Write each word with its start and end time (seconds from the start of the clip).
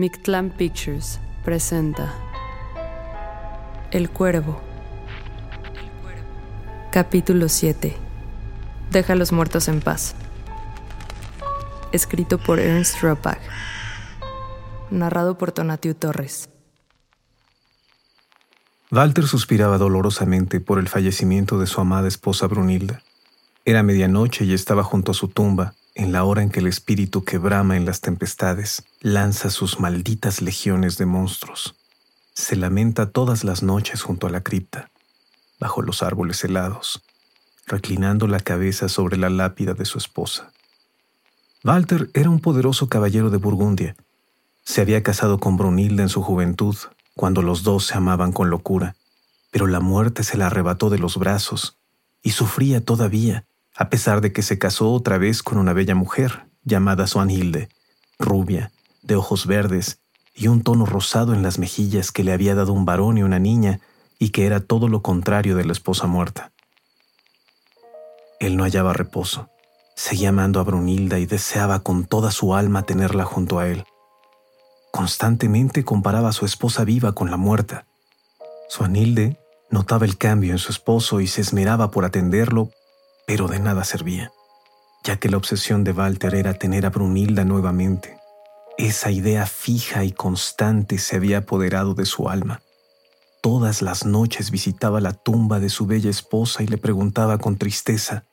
Mictlan 0.00 0.48
Pictures 0.48 1.20
presenta 1.44 2.14
El 3.90 4.08
Cuervo. 4.08 4.58
Capítulo 6.90 7.50
7. 7.50 7.94
Deja 8.90 9.12
a 9.12 9.16
los 9.16 9.30
muertos 9.30 9.68
en 9.68 9.82
paz. 9.82 10.14
Escrito 11.92 12.38
por 12.38 12.60
Ernst 12.60 13.02
Ropach. 13.02 13.42
Narrado 14.90 15.36
por 15.36 15.52
Tonatiu 15.52 15.92
Torres. 15.92 16.48
Walter 18.90 19.26
suspiraba 19.26 19.76
dolorosamente 19.76 20.60
por 20.60 20.78
el 20.78 20.88
fallecimiento 20.88 21.58
de 21.58 21.66
su 21.66 21.78
amada 21.78 22.08
esposa 22.08 22.46
Brunilda. 22.46 23.02
Era 23.66 23.82
medianoche 23.82 24.46
y 24.46 24.54
estaba 24.54 24.82
junto 24.82 25.10
a 25.10 25.14
su 25.14 25.28
tumba, 25.28 25.74
en 25.94 26.10
la 26.10 26.24
hora 26.24 26.42
en 26.42 26.48
que 26.48 26.60
el 26.60 26.68
espíritu 26.68 27.22
que 27.22 27.36
brama 27.36 27.76
en 27.76 27.84
las 27.84 28.00
tempestades 28.00 28.82
lanza 29.02 29.48
sus 29.48 29.80
malditas 29.80 30.42
legiones 30.42 30.98
de 30.98 31.06
monstruos. 31.06 31.74
Se 32.34 32.54
lamenta 32.54 33.10
todas 33.10 33.44
las 33.44 33.62
noches 33.62 34.02
junto 34.02 34.26
a 34.26 34.30
la 34.30 34.42
cripta, 34.42 34.90
bajo 35.58 35.80
los 35.80 36.02
árboles 36.02 36.44
helados, 36.44 37.02
reclinando 37.66 38.26
la 38.26 38.40
cabeza 38.40 38.90
sobre 38.90 39.16
la 39.16 39.30
lápida 39.30 39.72
de 39.72 39.86
su 39.86 39.96
esposa. 39.96 40.52
Walter 41.64 42.10
era 42.12 42.28
un 42.28 42.40
poderoso 42.40 42.88
caballero 42.88 43.30
de 43.30 43.38
Burgundia. 43.38 43.96
Se 44.64 44.82
había 44.82 45.02
casado 45.02 45.38
con 45.38 45.56
Brunilda 45.56 46.02
en 46.02 46.10
su 46.10 46.20
juventud, 46.20 46.76
cuando 47.14 47.40
los 47.40 47.62
dos 47.62 47.86
se 47.86 47.96
amaban 47.96 48.32
con 48.32 48.50
locura, 48.50 48.96
pero 49.50 49.66
la 49.66 49.80
muerte 49.80 50.24
se 50.24 50.36
la 50.36 50.48
arrebató 50.48 50.90
de 50.90 50.98
los 50.98 51.16
brazos 51.16 51.78
y 52.22 52.32
sufría 52.32 52.84
todavía, 52.84 53.46
a 53.74 53.88
pesar 53.88 54.20
de 54.20 54.32
que 54.34 54.42
se 54.42 54.58
casó 54.58 54.92
otra 54.92 55.16
vez 55.16 55.42
con 55.42 55.56
una 55.56 55.72
bella 55.72 55.94
mujer 55.94 56.44
llamada 56.64 57.06
Swanhilde, 57.06 57.70
rubia, 58.18 58.70
de 59.10 59.16
ojos 59.16 59.46
verdes 59.46 59.98
y 60.34 60.46
un 60.46 60.62
tono 60.62 60.86
rosado 60.86 61.34
en 61.34 61.42
las 61.42 61.58
mejillas 61.58 62.12
que 62.12 62.22
le 62.22 62.32
había 62.32 62.54
dado 62.54 62.72
un 62.72 62.84
varón 62.84 63.18
y 63.18 63.24
una 63.24 63.40
niña 63.40 63.80
y 64.20 64.30
que 64.30 64.46
era 64.46 64.60
todo 64.60 64.86
lo 64.88 65.02
contrario 65.02 65.56
de 65.56 65.64
la 65.64 65.72
esposa 65.72 66.06
muerta. 66.06 66.52
Él 68.38 68.56
no 68.56 68.62
hallaba 68.62 68.92
reposo. 68.92 69.50
Seguía 69.96 70.28
amando 70.28 70.60
a 70.60 70.62
Brunilda 70.62 71.18
y 71.18 71.26
deseaba 71.26 71.80
con 71.80 72.04
toda 72.04 72.30
su 72.30 72.54
alma 72.54 72.84
tenerla 72.84 73.24
junto 73.24 73.58
a 73.58 73.66
él. 73.66 73.84
Constantemente 74.92 75.84
comparaba 75.84 76.28
a 76.28 76.32
su 76.32 76.46
esposa 76.46 76.84
viva 76.84 77.12
con 77.12 77.30
la 77.32 77.36
muerta. 77.36 77.86
Suanilde 78.68 79.40
notaba 79.70 80.06
el 80.06 80.16
cambio 80.16 80.52
en 80.52 80.58
su 80.58 80.70
esposo 80.70 81.20
y 81.20 81.26
se 81.26 81.40
esmeraba 81.40 81.90
por 81.90 82.04
atenderlo, 82.04 82.70
pero 83.26 83.48
de 83.48 83.58
nada 83.58 83.82
servía, 83.82 84.30
ya 85.02 85.18
que 85.18 85.28
la 85.28 85.36
obsesión 85.36 85.82
de 85.82 85.92
Walter 85.92 86.36
era 86.36 86.54
tener 86.54 86.86
a 86.86 86.90
Brunilda 86.90 87.44
nuevamente. 87.44 88.19
Esa 88.80 89.10
idea 89.10 89.44
fija 89.44 90.04
y 90.04 90.12
constante 90.12 90.96
se 90.96 91.16
había 91.16 91.38
apoderado 91.38 91.92
de 91.92 92.06
su 92.06 92.30
alma. 92.30 92.62
Todas 93.42 93.82
las 93.82 94.06
noches 94.06 94.50
visitaba 94.50 95.02
la 95.02 95.12
tumba 95.12 95.60
de 95.60 95.68
su 95.68 95.84
bella 95.84 96.08
esposa 96.08 96.62
y 96.62 96.66
le 96.66 96.78
preguntaba 96.78 97.36
con 97.36 97.58
tristeza, 97.58 98.24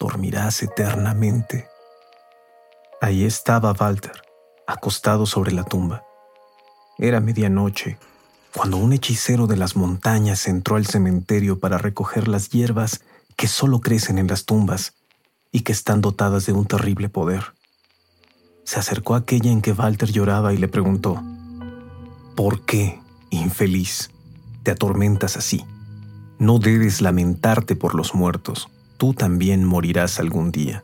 ¿dormirás 0.00 0.64
eternamente? 0.64 1.68
Ahí 3.00 3.22
estaba 3.22 3.76
Walter, 3.78 4.20
acostado 4.66 5.24
sobre 5.24 5.52
la 5.52 5.62
tumba. 5.62 6.02
Era 6.98 7.20
medianoche, 7.20 7.96
cuando 8.56 8.78
un 8.78 8.92
hechicero 8.92 9.46
de 9.46 9.56
las 9.56 9.76
montañas 9.76 10.48
entró 10.48 10.74
al 10.74 10.86
cementerio 10.86 11.60
para 11.60 11.78
recoger 11.78 12.26
las 12.26 12.48
hierbas 12.48 13.02
que 13.36 13.46
solo 13.46 13.78
crecen 13.78 14.18
en 14.18 14.26
las 14.26 14.46
tumbas 14.46 14.94
y 15.52 15.60
que 15.60 15.70
están 15.70 16.00
dotadas 16.00 16.44
de 16.44 16.54
un 16.54 16.66
terrible 16.66 17.08
poder. 17.08 17.55
Se 18.66 18.80
acercó 18.80 19.14
a 19.14 19.18
aquella 19.18 19.52
en 19.52 19.62
que 19.62 19.72
Walter 19.72 20.10
lloraba 20.10 20.52
y 20.52 20.56
le 20.56 20.66
preguntó, 20.66 21.22
¿Por 22.34 22.62
qué, 22.62 22.98
infeliz, 23.30 24.10
te 24.64 24.72
atormentas 24.72 25.36
así? 25.36 25.64
No 26.40 26.58
debes 26.58 27.00
lamentarte 27.00 27.76
por 27.76 27.94
los 27.94 28.16
muertos, 28.16 28.68
tú 28.96 29.14
también 29.14 29.64
morirás 29.64 30.18
algún 30.18 30.50
día. 30.50 30.82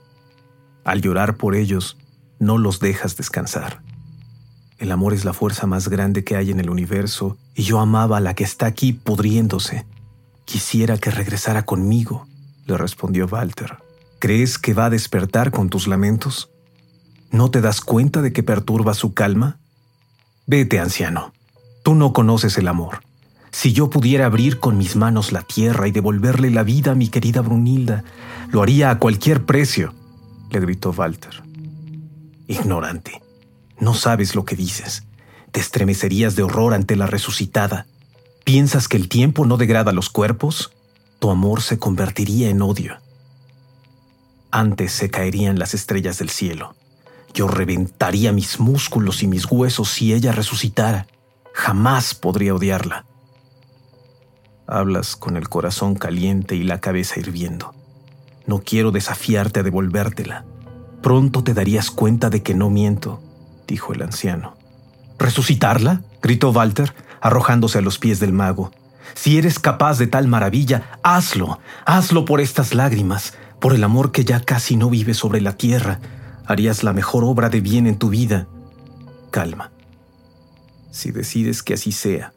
Al 0.85 1.03
llorar 1.03 1.37
por 1.37 1.57
ellos, 1.57 1.99
no 2.39 2.57
los 2.57 2.79
dejas 2.79 3.17
descansar. 3.17 3.83
El 4.79 4.93
amor 4.93 5.13
es 5.13 5.25
la 5.25 5.33
fuerza 5.33 5.67
más 5.67 5.89
grande 5.89 6.23
que 6.23 6.37
hay 6.37 6.53
en 6.53 6.61
el 6.61 6.71
universo 6.71 7.37
y 7.57 7.65
yo 7.65 7.81
amaba 7.81 8.19
a 8.19 8.21
la 8.21 8.35
que 8.35 8.45
está 8.45 8.67
aquí 8.67 8.93
pudriéndose. 8.93 9.87
Quisiera 10.45 10.99
que 10.99 11.11
regresara 11.11 11.65
conmigo, 11.65 12.29
le 12.67 12.79
respondió 12.79 13.27
Walter. 13.27 13.79
¿Crees 14.21 14.57
que 14.57 14.73
va 14.73 14.85
a 14.85 14.91
despertar 14.91 15.51
con 15.51 15.69
tus 15.69 15.89
lamentos? 15.89 16.52
¿No 17.33 17.51
te 17.51 17.63
das 17.63 17.81
cuenta 17.81 18.21
de 18.21 18.33
que 18.33 18.43
perturba 18.43 18.93
su 18.93 19.15
calma? 19.15 19.59
Vete, 20.47 20.79
anciano. 20.79 21.33
Tú 21.83 21.95
no 21.95 22.13
conoces 22.13 22.59
el 22.59 22.69
amor. 22.69 23.01
Si 23.51 23.73
yo 23.73 23.89
pudiera 23.89 24.27
abrir 24.27 24.61
con 24.61 24.77
mis 24.77 24.97
manos 24.97 25.33
la 25.33 25.41
tierra 25.43 25.89
y 25.89 25.93
devolverle 25.93 26.51
la 26.51 26.63
vida 26.63 26.93
a 26.93 26.95
mi 26.95 27.09
querida 27.09 27.41
Brunilda, 27.41 28.05
lo 28.51 28.63
haría 28.63 28.91
a 28.91 28.99
cualquier 28.99 29.45
precio, 29.45 29.95
le 30.51 30.61
gritó 30.61 30.91
Walter. 30.91 31.43
Ignorante, 32.49 33.23
no 33.81 33.95
sabes 33.95 34.35
lo 34.35 34.45
que 34.45 34.55
dices. 34.55 35.05
Te 35.53 35.61
estremecerías 35.61 36.37
de 36.37 36.43
horror 36.43 36.75
ante 36.75 36.97
la 36.97 37.07
resucitada. 37.07 37.87
¿Piensas 38.45 38.89
que 38.89 38.99
el 38.99 39.09
tiempo 39.09 39.47
no 39.47 39.57
degrada 39.57 39.93
los 39.93 40.11
cuerpos? 40.11 40.73
Tu 41.19 41.31
amor 41.31 41.63
se 41.63 41.79
convertiría 41.79 42.51
en 42.51 42.61
odio. 42.61 42.97
Antes 44.51 44.93
se 44.93 45.09
caerían 45.09 45.59
las 45.59 45.73
estrellas 45.73 46.19
del 46.19 46.29
cielo. 46.29 46.75
Yo 47.35 47.49
reventaría 47.49 48.33
mis 48.33 48.61
músculos 48.61 49.23
y 49.23 49.27
mis 49.27 49.51
huesos 49.51 49.89
si 49.89 50.13
ella 50.13 50.33
resucitara. 50.33 51.07
Jamás 51.55 52.15
podría 52.15 52.55
odiarla. 52.55 53.07
Hablas 54.67 55.17
con 55.17 55.37
el 55.37 55.49
corazón 55.49 55.95
caliente 55.95 56.55
y 56.55 56.63
la 56.63 56.81
cabeza 56.81 57.21
hirviendo. 57.21 57.75
No 58.47 58.61
quiero 58.61 58.91
desafiarte 58.91 59.61
a 59.61 59.63
devolvértela. 59.63 60.45
Pronto 61.03 61.43
te 61.43 61.55
darías 61.55 61.91
cuenta 61.91 62.31
de 62.31 62.43
que 62.43 62.55
no 62.55 62.71
miento, 62.71 63.21
dijo 63.67 63.93
el 63.93 64.03
anciano. 64.03 64.57
¿Resucitarla? 65.19 66.03
gritó 66.23 66.51
Walter, 66.51 66.95
arrojándose 67.21 67.79
a 67.79 67.83
los 67.83 67.99
pies 67.99 68.21
del 68.21 68.33
mago. 68.33 68.71
Si 69.15 69.39
eres 69.39 69.59
capaz 69.59 69.99
de 69.99 70.07
tal 70.07 70.29
maravilla, 70.29 70.99
hazlo, 71.03 71.61
hazlo 71.85 72.25
por 72.25 72.41
estas 72.41 72.75
lágrimas, 72.75 73.35
por 73.61 73.75
el 73.75 73.85
amor 73.85 74.11
que 74.11 74.25
ya 74.25 74.41
casi 74.41 74.77
no 74.77 74.91
vive 74.91 75.15
sobre 75.15 75.41
la 75.41 75.53
tierra. 75.57 76.01
Harías 76.47 76.83
la 76.83 76.93
mejor 76.93 77.25
obra 77.25 77.49
de 77.49 77.61
bien 77.61 77.87
en 77.87 77.99
tu 77.99 78.09
vida. 78.09 78.49
Calma. 79.31 79.73
Si 80.91 81.11
decides 81.11 81.63
que 81.63 81.75
así 81.75 81.93
sea, 81.93 82.35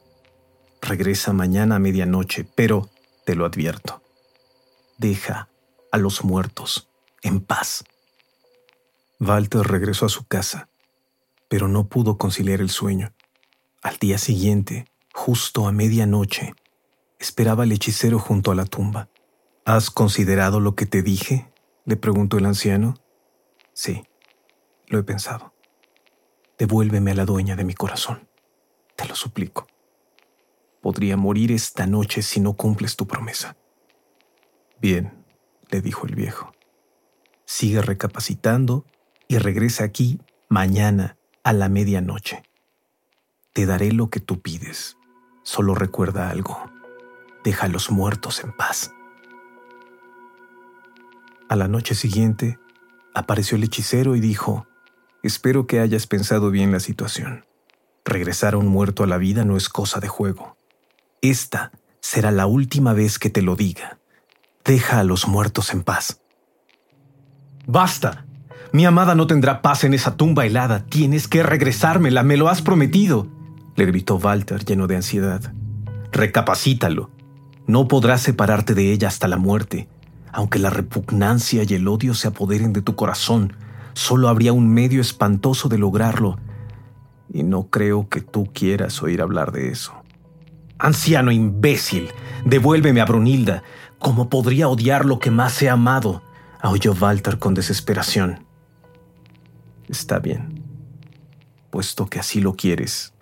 regresa 0.82 1.34
mañana 1.34 1.76
a 1.76 1.80
medianoche, 1.80 2.46
pero 2.56 2.90
te 3.26 3.36
lo 3.36 3.46
advierto. 3.46 4.02
Deja 4.98 5.50
a 5.92 5.98
los 5.98 6.24
muertos 6.24 6.88
en 7.22 7.42
paz. 7.42 7.84
Walter 9.20 9.62
regresó 9.62 10.06
a 10.06 10.10
su 10.10 10.26
casa, 10.26 10.70
pero 11.50 11.68
no 11.68 11.88
pudo 11.88 12.18
conciliar 12.18 12.62
el 12.62 12.70
sueño. 12.70 13.14
Al 13.82 13.98
día 13.98 14.18
siguiente, 14.18 14.86
justo 15.14 15.68
a 15.68 15.72
medianoche, 15.72 16.54
esperaba 17.20 17.64
al 17.64 17.72
hechicero 17.72 18.20
junto 18.20 18.52
a 18.52 18.56
la 18.56 18.66
tumba. 18.66 19.10
¿Has 19.66 19.90
considerado 19.90 20.60
lo 20.60 20.76
que 20.76 20.86
te 20.86 21.02
dije? 21.02 21.52
le 21.86 21.98
preguntó 21.98 22.38
el 22.38 22.46
anciano. 22.46 22.96
Sí, 23.76 24.08
lo 24.88 24.98
he 24.98 25.04
pensado. 25.04 25.54
Devuélveme 26.58 27.12
a 27.12 27.16
la 27.16 27.26
dueña 27.26 27.58
de 27.58 27.66
mi 27.66 27.74
corazón. 27.74 28.30
Te 28.96 29.06
lo 29.06 29.16
suplico. 29.16 29.68
Podría 30.82 31.18
morir 31.18 31.52
esta 31.52 31.86
noche 31.86 32.22
si 32.22 32.40
no 32.40 32.54
cumples 32.54 32.96
tu 32.96 33.06
promesa. 33.06 33.58
Bien, 34.80 35.26
le 35.70 35.82
dijo 35.82 36.08
el 36.08 36.16
viejo. 36.16 36.54
Sigue 37.44 37.82
recapacitando 37.82 38.86
y 39.28 39.40
regresa 39.40 39.84
aquí 39.84 40.22
mañana 40.48 41.18
a 41.44 41.52
la 41.52 41.68
medianoche. 41.68 42.44
Te 43.52 43.66
daré 43.66 43.92
lo 43.92 44.10
que 44.10 44.22
tú 44.22 44.42
pides. 44.42 44.96
Solo 45.44 45.76
recuerda 45.76 46.30
algo. 46.30 46.72
Deja 47.44 47.66
a 47.66 47.70
los 47.70 47.92
muertos 47.92 48.42
en 48.42 48.54
paz. 48.54 48.94
A 51.50 51.58
la 51.58 51.68
noche 51.68 51.94
siguiente, 51.94 52.58
apareció 53.16 53.58
el 53.58 53.64
hechicero 53.64 54.16
y 54.16 54.20
dijo, 54.20 54.68
Espero 55.24 55.66
que 55.66 55.80
hayas 55.80 56.06
pensado 56.06 56.52
bien 56.52 56.72
la 56.72 56.80
situación. 56.80 57.46
Regresar 58.04 58.54
a 58.54 58.58
un 58.58 58.68
muerto 58.68 59.04
a 59.04 59.08
la 59.08 59.18
vida 59.18 59.44
no 59.44 59.58
es 59.58 59.70
cosa 59.70 60.00
de 60.00 60.08
juego. 60.08 60.56
Esta 61.22 61.72
será 62.00 62.30
la 62.30 62.46
última 62.46 62.94
vez 62.94 63.18
que 63.18 63.32
te 63.32 63.42
lo 63.42 63.56
diga. 63.56 63.98
Deja 64.64 65.00
a 65.00 65.04
los 65.04 65.28
muertos 65.28 65.74
en 65.74 65.82
paz. 65.82 66.22
Basta. 67.66 68.26
Mi 68.72 68.86
amada 68.86 69.16
no 69.16 69.26
tendrá 69.26 69.64
paz 69.64 69.84
en 69.84 69.96
esa 69.96 70.16
tumba 70.16 70.46
helada. 70.46 70.86
Tienes 70.86 71.28
que 71.28 71.42
regresármela, 71.42 72.22
me 72.22 72.38
lo 72.38 72.50
has 72.50 72.62
prometido, 72.62 73.28
le 73.76 73.86
gritó 73.86 74.18
Walter 74.18 74.64
lleno 74.64 74.86
de 74.86 74.98
ansiedad. 74.98 75.54
Recapacítalo. 76.12 77.10
No 77.66 77.88
podrás 77.88 78.22
separarte 78.22 78.76
de 78.76 78.92
ella 78.92 79.08
hasta 79.08 79.28
la 79.28 79.38
muerte. 79.38 79.88
Aunque 80.36 80.60
la 80.60 80.70
repugnancia 80.70 81.64
y 81.64 81.76
el 81.76 81.88
odio 81.88 82.14
se 82.14 82.28
apoderen 82.28 82.74
de 82.74 82.82
tu 82.82 82.98
corazón, 82.98 83.54
solo 83.94 84.28
habría 84.28 84.52
un 84.52 84.68
medio 84.68 85.00
espantoso 85.00 85.70
de 85.70 85.78
lograrlo. 85.78 86.38
Y 87.32 87.44
no 87.44 87.70
creo 87.70 88.10
que 88.10 88.20
tú 88.20 88.52
quieras 88.54 89.02
oír 89.02 89.22
hablar 89.22 89.54
de 89.54 89.70
eso. 89.70 89.94
Anciano 90.78 91.32
imbécil, 91.32 92.10
devuélveme 92.44 93.00
a 93.00 93.06
Brunilda. 93.06 93.64
¿Cómo 93.98 94.28
podría 94.28 94.68
odiar 94.68 95.06
lo 95.06 95.20
que 95.20 95.32
más 95.32 95.62
he 95.62 95.70
amado? 95.70 96.22
aulló 96.60 96.94
Walter 97.00 97.40
con 97.40 97.54
desesperación. 97.54 98.46
Está 99.88 100.20
bien, 100.20 100.62
puesto 101.70 102.08
que 102.08 102.20
así 102.20 102.42
lo 102.42 102.58
quieres. 102.58 103.14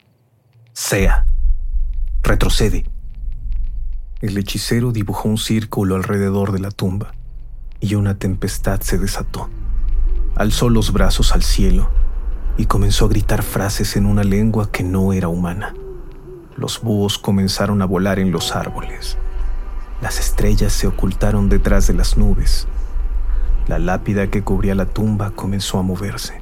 Sea. 0.73 1.27
Retrocede. 2.23 2.85
El 4.23 4.37
hechicero 4.37 4.93
dibujó 4.93 5.27
un 5.27 5.37
círculo 5.37 5.97
alrededor 5.97 6.53
de 6.53 6.59
la 6.59 6.71
tumba 6.71 7.13
y 7.81 7.95
una 7.95 8.17
tempestad 8.17 8.79
se 8.79 8.97
desató. 8.97 9.49
Alzó 10.37 10.69
los 10.69 10.93
brazos 10.93 11.33
al 11.33 11.43
cielo 11.43 11.89
y 12.55 12.67
comenzó 12.67 13.03
a 13.03 13.09
gritar 13.09 13.43
frases 13.43 13.97
en 13.97 14.05
una 14.05 14.23
lengua 14.23 14.71
que 14.71 14.81
no 14.81 15.11
era 15.11 15.27
humana. 15.27 15.75
Los 16.55 16.81
búhos 16.81 17.17
comenzaron 17.17 17.81
a 17.81 17.85
volar 17.85 18.17
en 18.17 18.31
los 18.31 18.55
árboles. 18.55 19.17
Las 20.01 20.21
estrellas 20.21 20.71
se 20.71 20.87
ocultaron 20.87 21.49
detrás 21.49 21.87
de 21.87 21.93
las 21.93 22.15
nubes. 22.15 22.65
La 23.67 23.77
lápida 23.77 24.27
que 24.27 24.41
cubría 24.41 24.73
la 24.73 24.85
tumba 24.85 25.31
comenzó 25.31 25.79
a 25.79 25.83
moverse 25.83 26.39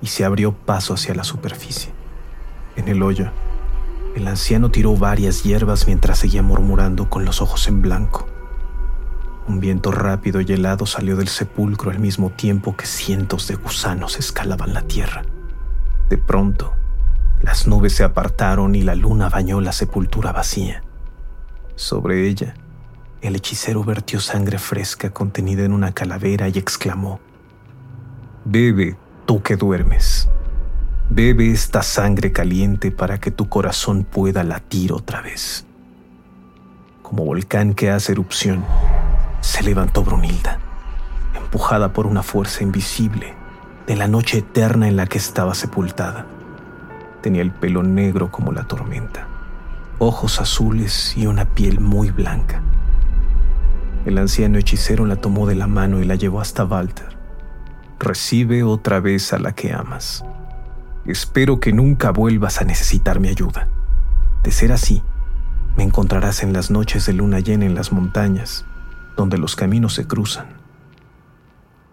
y 0.00 0.06
se 0.06 0.24
abrió 0.24 0.54
paso 0.54 0.94
hacia 0.94 1.14
la 1.14 1.24
superficie. 1.24 1.92
En 2.76 2.88
el 2.88 3.02
hoyo, 3.02 3.30
el 4.18 4.28
anciano 4.28 4.70
tiró 4.70 4.94
varias 4.96 5.42
hierbas 5.42 5.86
mientras 5.86 6.18
seguía 6.18 6.42
murmurando 6.42 7.08
con 7.08 7.24
los 7.24 7.40
ojos 7.40 7.68
en 7.68 7.80
blanco. 7.80 8.28
Un 9.46 9.60
viento 9.60 9.92
rápido 9.92 10.40
y 10.40 10.52
helado 10.52 10.84
salió 10.84 11.16
del 11.16 11.28
sepulcro 11.28 11.90
al 11.90 12.00
mismo 12.00 12.30
tiempo 12.30 12.76
que 12.76 12.84
cientos 12.84 13.48
de 13.48 13.54
gusanos 13.54 14.18
escalaban 14.18 14.74
la 14.74 14.82
tierra. 14.82 15.22
De 16.10 16.18
pronto, 16.18 16.74
las 17.42 17.66
nubes 17.66 17.94
se 17.94 18.04
apartaron 18.04 18.74
y 18.74 18.82
la 18.82 18.94
luna 18.94 19.28
bañó 19.28 19.60
la 19.60 19.72
sepultura 19.72 20.32
vacía. 20.32 20.82
Sobre 21.76 22.28
ella, 22.28 22.54
el 23.22 23.36
hechicero 23.36 23.84
vertió 23.84 24.20
sangre 24.20 24.58
fresca 24.58 25.10
contenida 25.10 25.64
en 25.64 25.72
una 25.72 25.92
calavera 25.92 26.48
y 26.48 26.58
exclamó, 26.58 27.20
Bebe, 28.44 28.96
tú 29.26 29.42
que 29.42 29.56
duermes. 29.56 30.28
Bebe 31.10 31.50
esta 31.50 31.82
sangre 31.82 32.32
caliente 32.32 32.90
para 32.90 33.18
que 33.18 33.30
tu 33.30 33.48
corazón 33.48 34.04
pueda 34.04 34.44
latir 34.44 34.92
otra 34.92 35.22
vez. 35.22 35.64
Como 37.00 37.24
volcán 37.24 37.72
que 37.72 37.90
hace 37.90 38.12
erupción, 38.12 38.62
se 39.40 39.62
levantó 39.62 40.04
Brunilda, 40.04 40.58
empujada 41.34 41.94
por 41.94 42.06
una 42.06 42.22
fuerza 42.22 42.62
invisible 42.62 43.34
de 43.86 43.96
la 43.96 44.06
noche 44.06 44.38
eterna 44.38 44.86
en 44.86 44.96
la 44.96 45.06
que 45.06 45.16
estaba 45.16 45.54
sepultada. 45.54 46.26
Tenía 47.22 47.40
el 47.40 47.52
pelo 47.52 47.82
negro 47.82 48.30
como 48.30 48.52
la 48.52 48.64
tormenta, 48.64 49.26
ojos 49.98 50.42
azules 50.42 51.16
y 51.16 51.26
una 51.26 51.46
piel 51.46 51.80
muy 51.80 52.10
blanca. 52.10 52.60
El 54.04 54.18
anciano 54.18 54.58
hechicero 54.58 55.06
la 55.06 55.16
tomó 55.16 55.46
de 55.46 55.54
la 55.54 55.66
mano 55.66 56.00
y 56.00 56.04
la 56.04 56.16
llevó 56.16 56.42
hasta 56.42 56.66
Walter. 56.66 57.16
Recibe 57.98 58.62
otra 58.62 59.00
vez 59.00 59.32
a 59.32 59.38
la 59.38 59.52
que 59.52 59.72
amas. 59.72 60.22
Espero 61.08 61.58
que 61.58 61.72
nunca 61.72 62.10
vuelvas 62.10 62.60
a 62.60 62.66
necesitar 62.66 63.18
mi 63.18 63.28
ayuda. 63.28 63.66
De 64.42 64.50
ser 64.50 64.72
así, 64.72 65.02
me 65.74 65.82
encontrarás 65.82 66.42
en 66.42 66.52
las 66.52 66.70
noches 66.70 67.06
de 67.06 67.14
luna 67.14 67.40
llena 67.40 67.64
en 67.64 67.74
las 67.74 67.92
montañas, 67.92 68.66
donde 69.16 69.38
los 69.38 69.56
caminos 69.56 69.94
se 69.94 70.06
cruzan. 70.06 70.48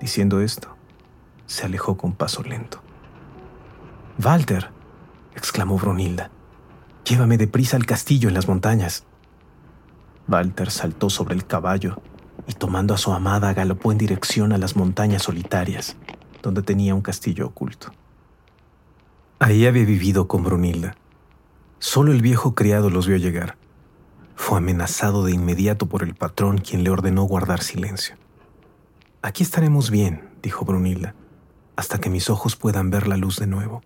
Diciendo 0.02 0.42
esto, 0.42 0.76
se 1.46 1.66
alejó 1.66 1.96
con 1.96 2.12
paso 2.12 2.44
lento. 2.44 2.82
Walter, 4.22 4.70
exclamó 5.34 5.78
Brunilda. 5.78 6.30
Llévame 7.06 7.38
deprisa 7.38 7.78
al 7.78 7.86
castillo 7.86 8.28
en 8.28 8.36
las 8.36 8.50
montañas. 8.50 9.06
Walter 10.28 10.70
saltó 10.70 11.10
sobre 11.10 11.36
el 11.36 11.46
caballo 11.46 12.02
y 12.48 12.54
tomando 12.54 12.94
a 12.94 12.98
su 12.98 13.14
amada 13.14 13.54
galopó 13.54 13.94
en 13.94 13.98
dirección 13.98 14.52
a 14.52 14.58
las 14.58 14.76
montañas 14.76 15.24
solitarias, 15.24 15.96
donde 16.44 16.64
tenía 16.64 16.94
un 16.94 17.02
castillo 17.02 17.48
oculto. 17.48 17.94
Ahí 19.38 19.66
había 19.66 19.84
vivido 19.84 20.30
con 20.30 20.44
Brunilda. 20.44 20.96
Solo 21.80 22.14
el 22.14 22.22
viejo 22.22 22.56
criado 22.56 22.90
los 22.90 23.06
vio 23.06 23.18
llegar. 23.18 23.58
Fue 24.36 24.60
amenazado 24.60 25.26
de 25.26 25.34
inmediato 25.34 25.88
por 25.88 26.04
el 26.04 26.16
patrón 26.16 26.58
quien 26.58 26.86
le 26.86 26.90
ordenó 26.90 27.24
guardar 27.24 27.62
silencio. 27.62 28.16
Aquí 29.22 29.44
estaremos 29.44 29.92
bien, 29.92 30.30
dijo 30.42 30.64
Brunilda, 30.64 31.16
hasta 31.76 32.00
que 32.00 32.10
mis 32.10 32.30
ojos 32.30 32.56
puedan 32.56 32.90
ver 32.90 33.08
la 33.08 33.18
luz 33.18 33.38
de 33.38 33.48
nuevo. 33.48 33.82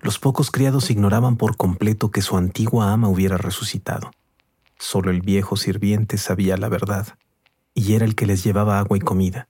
Los 0.00 0.18
pocos 0.18 0.50
criados 0.50 0.90
ignoraban 0.90 1.36
por 1.36 1.56
completo 1.56 2.10
que 2.10 2.22
su 2.22 2.36
antigua 2.36 2.90
ama 2.92 3.08
hubiera 3.08 3.36
resucitado. 3.36 4.10
Solo 4.78 5.12
el 5.12 5.20
viejo 5.20 5.56
sirviente 5.56 6.18
sabía 6.18 6.56
la 6.56 6.68
verdad, 6.68 7.18
y 7.72 7.94
era 7.94 8.04
el 8.04 8.16
que 8.16 8.26
les 8.26 8.42
llevaba 8.42 8.80
agua 8.80 8.96
y 8.96 9.00
comida. 9.00 9.48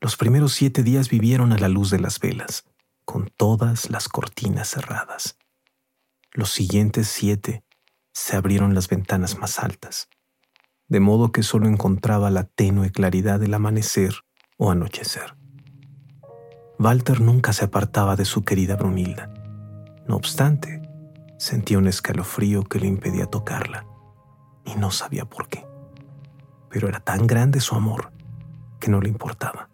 Los 0.00 0.16
primeros 0.16 0.52
siete 0.52 0.84
días 0.84 1.08
vivieron 1.08 1.52
a 1.52 1.58
la 1.58 1.68
luz 1.68 1.90
de 1.90 1.98
las 1.98 2.20
velas, 2.20 2.64
con 3.10 3.28
todas 3.36 3.90
las 3.90 4.08
cortinas 4.08 4.68
cerradas. 4.68 5.36
Los 6.32 6.52
siguientes 6.52 7.08
siete 7.08 7.64
se 8.12 8.36
abrieron 8.36 8.72
las 8.72 8.86
ventanas 8.86 9.36
más 9.36 9.58
altas, 9.58 10.08
de 10.86 11.00
modo 11.00 11.32
que 11.32 11.42
solo 11.42 11.66
encontraba 11.66 12.30
la 12.30 12.44
tenue 12.44 12.92
claridad 12.92 13.40
del 13.40 13.54
amanecer 13.54 14.14
o 14.58 14.70
anochecer. 14.70 15.34
Walter 16.78 17.20
nunca 17.20 17.52
se 17.52 17.64
apartaba 17.64 18.14
de 18.14 18.24
su 18.24 18.44
querida 18.44 18.76
Brunilda. 18.76 19.34
No 20.06 20.14
obstante, 20.14 20.80
sentía 21.36 21.78
un 21.78 21.88
escalofrío 21.88 22.62
que 22.62 22.78
le 22.78 22.86
impedía 22.86 23.26
tocarla, 23.26 23.86
y 24.64 24.76
no 24.76 24.92
sabía 24.92 25.24
por 25.24 25.48
qué. 25.48 25.66
Pero 26.68 26.86
era 26.88 27.00
tan 27.00 27.26
grande 27.26 27.58
su 27.58 27.74
amor 27.74 28.12
que 28.78 28.88
no 28.88 29.00
le 29.00 29.08
importaba. 29.08 29.69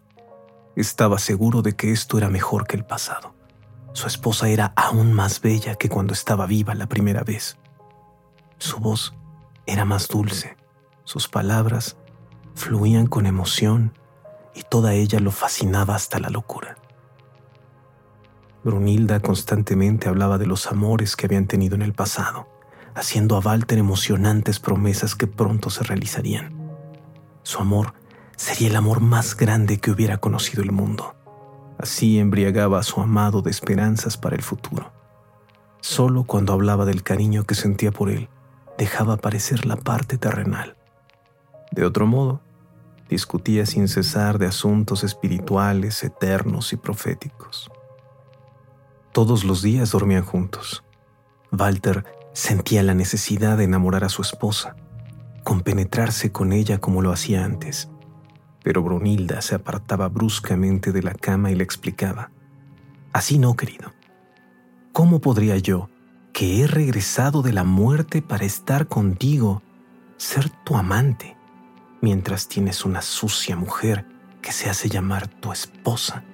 Estaba 0.77 1.17
seguro 1.17 1.63
de 1.63 1.75
que 1.75 1.91
esto 1.91 2.19
era 2.19 2.29
mejor 2.29 2.67
que 2.67 2.75
el 2.75 2.85
pasado. 2.85 3.33
Su 3.93 4.05
esposa 4.05 4.47
era 4.47 4.73
aún 4.75 5.11
más 5.11 5.41
bella 5.41 5.73
que 5.73 5.89
cuando 5.89 6.13
estaba 6.13 6.45
viva 6.45 6.75
la 6.75 6.85
primera 6.85 7.23
vez. 7.23 7.57
Su 8.59 8.77
voz 8.77 9.15
era 9.65 9.85
más 9.85 10.07
dulce, 10.07 10.55
sus 11.03 11.27
palabras 11.27 11.97
fluían 12.53 13.07
con 13.07 13.25
emoción 13.25 13.97
y 14.53 14.61
toda 14.69 14.93
ella 14.93 15.19
lo 15.19 15.31
fascinaba 15.31 15.95
hasta 15.95 16.19
la 16.19 16.29
locura. 16.29 16.77
Brunilda 18.63 19.19
constantemente 19.19 20.09
hablaba 20.09 20.37
de 20.37 20.45
los 20.45 20.67
amores 20.67 21.15
que 21.15 21.25
habían 21.25 21.47
tenido 21.47 21.73
en 21.73 21.81
el 21.81 21.93
pasado, 21.93 22.47
haciendo 22.93 23.35
a 23.35 23.39
Walter 23.39 23.79
emocionantes 23.79 24.59
promesas 24.59 25.15
que 25.15 25.25
pronto 25.25 25.71
se 25.71 25.83
realizarían. 25.83 26.55
Su 27.41 27.61
amor 27.61 27.95
sería 28.37 28.69
el 28.69 28.75
amor 28.75 29.01
más 29.01 29.35
grande 29.35 29.79
que 29.79 29.91
hubiera 29.91 30.19
conocido 30.19 30.63
el 30.63 30.71
mundo. 30.71 31.15
Así 31.77 32.19
embriagaba 32.19 32.79
a 32.79 32.83
su 32.83 33.01
amado 33.01 33.41
de 33.41 33.51
esperanzas 33.51 34.15
para 34.15 34.35
el 34.35 34.41
futuro. 34.41 34.93
Solo 35.81 36.23
cuando 36.23 36.53
hablaba 36.53 36.85
del 36.85 37.03
cariño 37.03 37.43
que 37.43 37.55
sentía 37.55 37.91
por 37.91 38.09
él, 38.09 38.29
dejaba 38.77 39.15
aparecer 39.15 39.65
la 39.65 39.75
parte 39.75 40.17
terrenal. 40.17 40.77
De 41.71 41.83
otro 41.83 42.07
modo, 42.07 42.41
discutía 43.09 43.65
sin 43.65 43.87
cesar 43.87 44.37
de 44.37 44.47
asuntos 44.47 45.03
espirituales, 45.03 46.03
eternos 46.03 46.73
y 46.73 46.77
proféticos. 46.77 47.71
Todos 49.13 49.43
los 49.43 49.61
días 49.61 49.91
dormían 49.91 50.23
juntos. 50.23 50.83
Walter 51.51 52.05
sentía 52.33 52.83
la 52.83 52.93
necesidad 52.93 53.57
de 53.57 53.63
enamorar 53.63 54.03
a 54.03 54.09
su 54.09 54.21
esposa, 54.21 54.75
compenetrarse 55.43 56.31
con 56.31 56.53
ella 56.53 56.79
como 56.79 57.01
lo 57.01 57.11
hacía 57.11 57.43
antes. 57.43 57.89
Pero 58.67 58.83
Brunilda 58.83 59.41
se 59.41 59.55
apartaba 59.55 60.09
bruscamente 60.09 60.91
de 60.91 61.01
la 61.01 61.13
cama 61.13 61.51
y 61.51 61.55
le 61.55 61.63
explicaba, 61.63 62.31
Así 63.13 63.39
no, 63.39 63.55
querido. 63.55 63.93
¿Cómo 64.91 65.21
podría 65.21 65.55
yo, 65.55 65.89
que 66.33 66.59
he 66.59 66.67
regresado 66.67 67.41
de 67.43 67.53
la 67.53 67.63
muerte 67.63 68.21
para 68.21 68.43
estar 68.43 68.89
contigo, 68.89 69.61
ser 70.17 70.49
tu 70.65 70.75
amante, 70.75 71.37
mientras 72.01 72.49
tienes 72.49 72.83
una 72.83 73.01
sucia 73.01 73.55
mujer 73.55 74.05
que 74.41 74.51
se 74.51 74.69
hace 74.69 74.89
llamar 74.89 75.29
tu 75.29 75.53
esposa? 75.53 76.25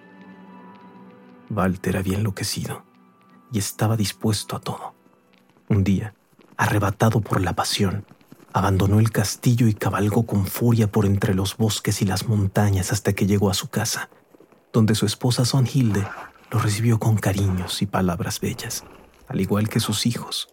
Walter 1.52 1.98
había 1.98 2.18
enloquecido 2.18 2.84
y 3.52 3.60
estaba 3.60 3.96
dispuesto 3.96 4.56
a 4.56 4.60
todo. 4.60 4.96
Un 5.70 5.84
día, 5.84 6.16
arrebatado 6.58 7.22
por 7.22 7.42
la 7.42 7.54
pasión, 7.54 8.08
abandonó 8.54 9.00
el 9.00 9.12
castillo 9.12 9.68
y 9.68 9.74
cabalgó 9.74 10.26
con 10.26 10.46
furia 10.46 10.88
por 10.88 11.06
entre 11.06 11.34
los 11.34 11.58
bosques 11.58 12.02
y 12.02 12.06
las 12.06 12.28
montañas 12.28 12.92
hasta 12.92 13.14
que 13.14 13.26
llegó 13.26 13.50
a 13.50 13.56
su 13.56 13.70
casa, 13.70 14.10
donde 14.72 14.96
su 14.96 15.06
esposa 15.08 15.44
Sonhilde 15.44 16.06
lo 16.52 16.60
recibió 16.60 17.00
con 17.00 17.18
cariños 17.18 17.82
y 17.82 17.88
palabras 17.88 18.40
bellas, 18.40 18.84
al 19.28 19.42
igual 19.42 19.70
que 19.70 19.80
sus 19.80 20.06
hijos. 20.06 20.50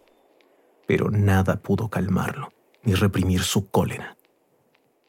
Pero 0.87 1.11
nada 1.11 1.57
pudo 1.57 1.89
calmarlo, 1.89 2.51
ni 2.83 2.95
reprimir 2.95 3.43
su 3.43 3.69
cólera. 3.69 4.17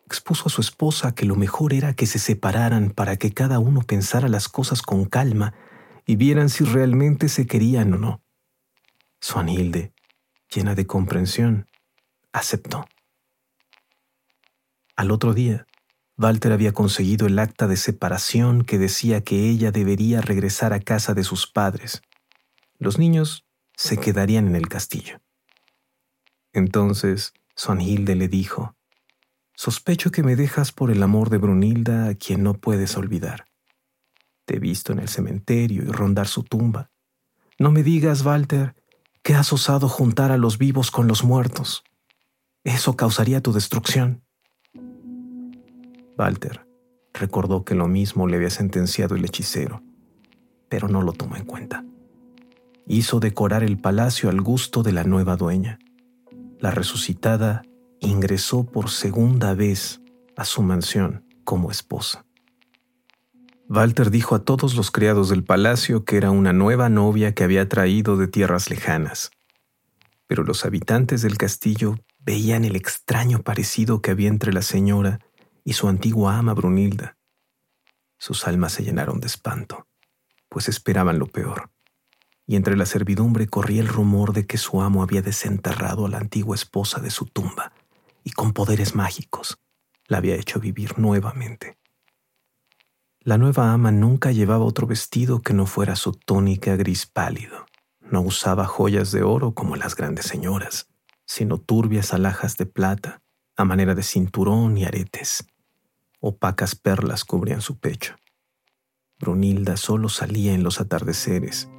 Expuso 0.04 0.48
a 0.48 0.50
su 0.50 0.60
esposa 0.60 1.14
que 1.14 1.24
lo 1.24 1.34
mejor 1.34 1.72
era 1.72 1.94
que 1.94 2.06
se 2.06 2.18
separaran 2.18 2.90
para 2.90 3.16
que 3.16 3.32
cada 3.32 3.58
uno 3.58 3.80
pensara 3.80 4.28
las 4.28 4.48
cosas 4.48 4.82
con 4.82 5.06
calma 5.06 5.54
y 6.04 6.16
vieran 6.16 6.50
si 6.50 6.64
realmente 6.64 7.30
se 7.30 7.46
querían 7.46 7.94
o 7.94 7.96
no. 7.96 8.22
Swanhilde, 9.20 9.94
llena 10.54 10.74
de 10.74 10.86
comprensión, 10.86 11.66
aceptó. 12.32 12.86
Al 14.96 15.10
otro 15.10 15.34
día, 15.34 15.66
Walter 16.18 16.52
había 16.52 16.72
conseguido 16.72 17.26
el 17.26 17.38
acta 17.38 17.66
de 17.66 17.76
separación 17.76 18.64
que 18.64 18.78
decía 18.78 19.22
que 19.22 19.48
ella 19.48 19.72
debería 19.72 20.20
regresar 20.20 20.72
a 20.72 20.80
casa 20.80 21.14
de 21.14 21.24
sus 21.24 21.46
padres. 21.46 22.02
Los 22.78 22.98
niños 22.98 23.46
se 23.76 23.98
quedarían 23.98 24.46
en 24.46 24.56
el 24.56 24.68
castillo. 24.68 25.20
Entonces, 26.52 27.32
Swanhilde 27.56 28.14
le 28.14 28.28
dijo, 28.28 28.76
Sospecho 29.54 30.10
que 30.10 30.22
me 30.22 30.36
dejas 30.36 30.72
por 30.72 30.90
el 30.90 31.02
amor 31.02 31.30
de 31.30 31.38
Brunilda 31.38 32.08
a 32.08 32.14
quien 32.14 32.42
no 32.42 32.54
puedes 32.54 32.96
olvidar. 32.96 33.46
Te 34.44 34.56
he 34.56 34.58
visto 34.58 34.92
en 34.92 34.98
el 34.98 35.08
cementerio 35.08 35.82
y 35.82 35.86
rondar 35.86 36.26
su 36.26 36.42
tumba. 36.42 36.90
No 37.58 37.70
me 37.70 37.82
digas, 37.82 38.24
Walter, 38.24 38.74
que 39.22 39.34
has 39.34 39.52
osado 39.52 39.88
juntar 39.88 40.32
a 40.32 40.36
los 40.36 40.58
vivos 40.58 40.90
con 40.90 41.06
los 41.06 41.22
muertos. 41.22 41.84
Eso 42.64 42.96
causaría 42.96 43.40
tu 43.40 43.52
destrucción. 43.52 44.22
Walter 46.16 46.66
recordó 47.12 47.64
que 47.64 47.74
lo 47.74 47.88
mismo 47.88 48.28
le 48.28 48.36
había 48.36 48.50
sentenciado 48.50 49.16
el 49.16 49.24
hechicero, 49.24 49.82
pero 50.68 50.88
no 50.88 51.02
lo 51.02 51.12
tomó 51.12 51.36
en 51.36 51.44
cuenta. 51.44 51.84
Hizo 52.86 53.20
decorar 53.20 53.64
el 53.64 53.78
palacio 53.78 54.30
al 54.30 54.40
gusto 54.40 54.82
de 54.82 54.92
la 54.92 55.04
nueva 55.04 55.36
dueña. 55.36 55.78
La 56.58 56.70
resucitada 56.70 57.62
ingresó 58.00 58.64
por 58.64 58.90
segunda 58.90 59.54
vez 59.54 60.00
a 60.36 60.44
su 60.44 60.62
mansión 60.62 61.24
como 61.44 61.70
esposa. 61.70 62.24
Walter 63.68 64.10
dijo 64.10 64.34
a 64.34 64.44
todos 64.44 64.74
los 64.74 64.90
criados 64.90 65.28
del 65.28 65.44
palacio 65.44 66.04
que 66.04 66.16
era 66.16 66.30
una 66.30 66.52
nueva 66.52 66.88
novia 66.88 67.34
que 67.34 67.42
había 67.42 67.68
traído 67.68 68.16
de 68.16 68.28
tierras 68.28 68.70
lejanas. 68.70 69.30
Pero 70.26 70.44
los 70.44 70.64
habitantes 70.64 71.22
del 71.22 71.38
castillo 71.38 71.96
veían 72.24 72.64
el 72.64 72.76
extraño 72.76 73.42
parecido 73.42 74.00
que 74.00 74.10
había 74.10 74.28
entre 74.28 74.52
la 74.52 74.62
señora 74.62 75.20
y 75.64 75.74
su 75.74 75.88
antigua 75.88 76.38
ama 76.38 76.54
Brunilda. 76.54 77.16
Sus 78.18 78.46
almas 78.46 78.72
se 78.72 78.84
llenaron 78.84 79.20
de 79.20 79.26
espanto, 79.26 79.86
pues 80.48 80.68
esperaban 80.68 81.18
lo 81.18 81.26
peor, 81.26 81.70
y 82.46 82.56
entre 82.56 82.76
la 82.76 82.86
servidumbre 82.86 83.48
corría 83.48 83.80
el 83.80 83.88
rumor 83.88 84.32
de 84.32 84.46
que 84.46 84.58
su 84.58 84.80
amo 84.80 85.02
había 85.02 85.22
desenterrado 85.22 86.06
a 86.06 86.08
la 86.08 86.18
antigua 86.18 86.54
esposa 86.54 87.00
de 87.00 87.10
su 87.10 87.26
tumba 87.26 87.72
y 88.22 88.30
con 88.30 88.52
poderes 88.52 88.94
mágicos 88.94 89.58
la 90.06 90.18
había 90.18 90.36
hecho 90.36 90.60
vivir 90.60 90.98
nuevamente. 90.98 91.78
La 93.20 93.38
nueva 93.38 93.72
ama 93.72 93.92
nunca 93.92 94.32
llevaba 94.32 94.64
otro 94.64 94.86
vestido 94.86 95.42
que 95.42 95.54
no 95.54 95.66
fuera 95.66 95.96
su 95.96 96.12
túnica 96.12 96.76
gris 96.76 97.06
pálido. 97.06 97.66
No 98.00 98.20
usaba 98.20 98.66
joyas 98.66 99.12
de 99.12 99.22
oro 99.22 99.54
como 99.54 99.76
las 99.76 99.94
grandes 99.94 100.26
señoras, 100.26 100.91
sino 101.32 101.56
turbias 101.56 102.12
alhajas 102.12 102.58
de 102.58 102.66
plata, 102.66 103.22
a 103.56 103.64
manera 103.64 103.94
de 103.94 104.02
cinturón 104.02 104.76
y 104.76 104.84
aretes. 104.84 105.46
Opacas 106.20 106.74
perlas 106.74 107.24
cubrían 107.24 107.62
su 107.62 107.78
pecho. 107.78 108.16
Brunilda 109.18 109.78
solo 109.78 110.10
salía 110.10 110.52
en 110.52 110.62
los 110.62 110.78
atardeceres 110.78 111.70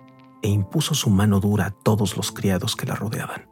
e 0.42 0.48
impuso 0.48 0.96
su 0.96 1.12
mano 1.12 1.40
dura 1.40 1.68
a 1.68 1.72
todos 1.72 2.18
los 2.18 2.32
criados 2.32 2.76
que 2.76 2.88
la 2.88 2.96
rodeaban. 2.96 3.48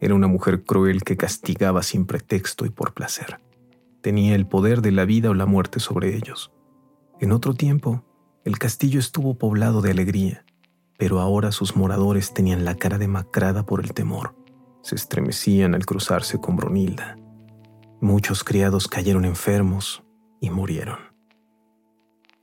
Era 0.00 0.16
una 0.16 0.26
mujer 0.26 0.64
cruel 0.64 1.04
que 1.04 1.16
castigaba 1.16 1.84
sin 1.84 2.04
pretexto 2.04 2.66
y 2.66 2.70
por 2.70 2.92
placer. 2.92 3.38
Tenía 4.00 4.34
el 4.34 4.48
poder 4.48 4.82
de 4.82 4.90
la 4.90 5.04
vida 5.04 5.30
o 5.30 5.34
la 5.34 5.46
muerte 5.46 5.78
sobre 5.78 6.16
ellos. 6.16 6.50
En 7.20 7.30
otro 7.30 7.54
tiempo, 7.54 8.04
el 8.44 8.58
castillo 8.58 8.98
estuvo 8.98 9.38
poblado 9.38 9.82
de 9.82 9.92
alegría, 9.92 10.44
pero 10.98 11.20
ahora 11.20 11.52
sus 11.52 11.76
moradores 11.76 12.34
tenían 12.34 12.64
la 12.64 12.74
cara 12.74 12.98
demacrada 12.98 13.64
por 13.64 13.84
el 13.84 13.94
temor. 13.94 14.41
Se 14.82 14.94
estremecían 14.94 15.74
al 15.74 15.86
cruzarse 15.86 16.40
con 16.40 16.56
Brunilda. 16.56 17.16
Muchos 18.00 18.42
criados 18.42 18.88
cayeron 18.88 19.24
enfermos 19.24 20.02
y 20.40 20.50
murieron. 20.50 20.98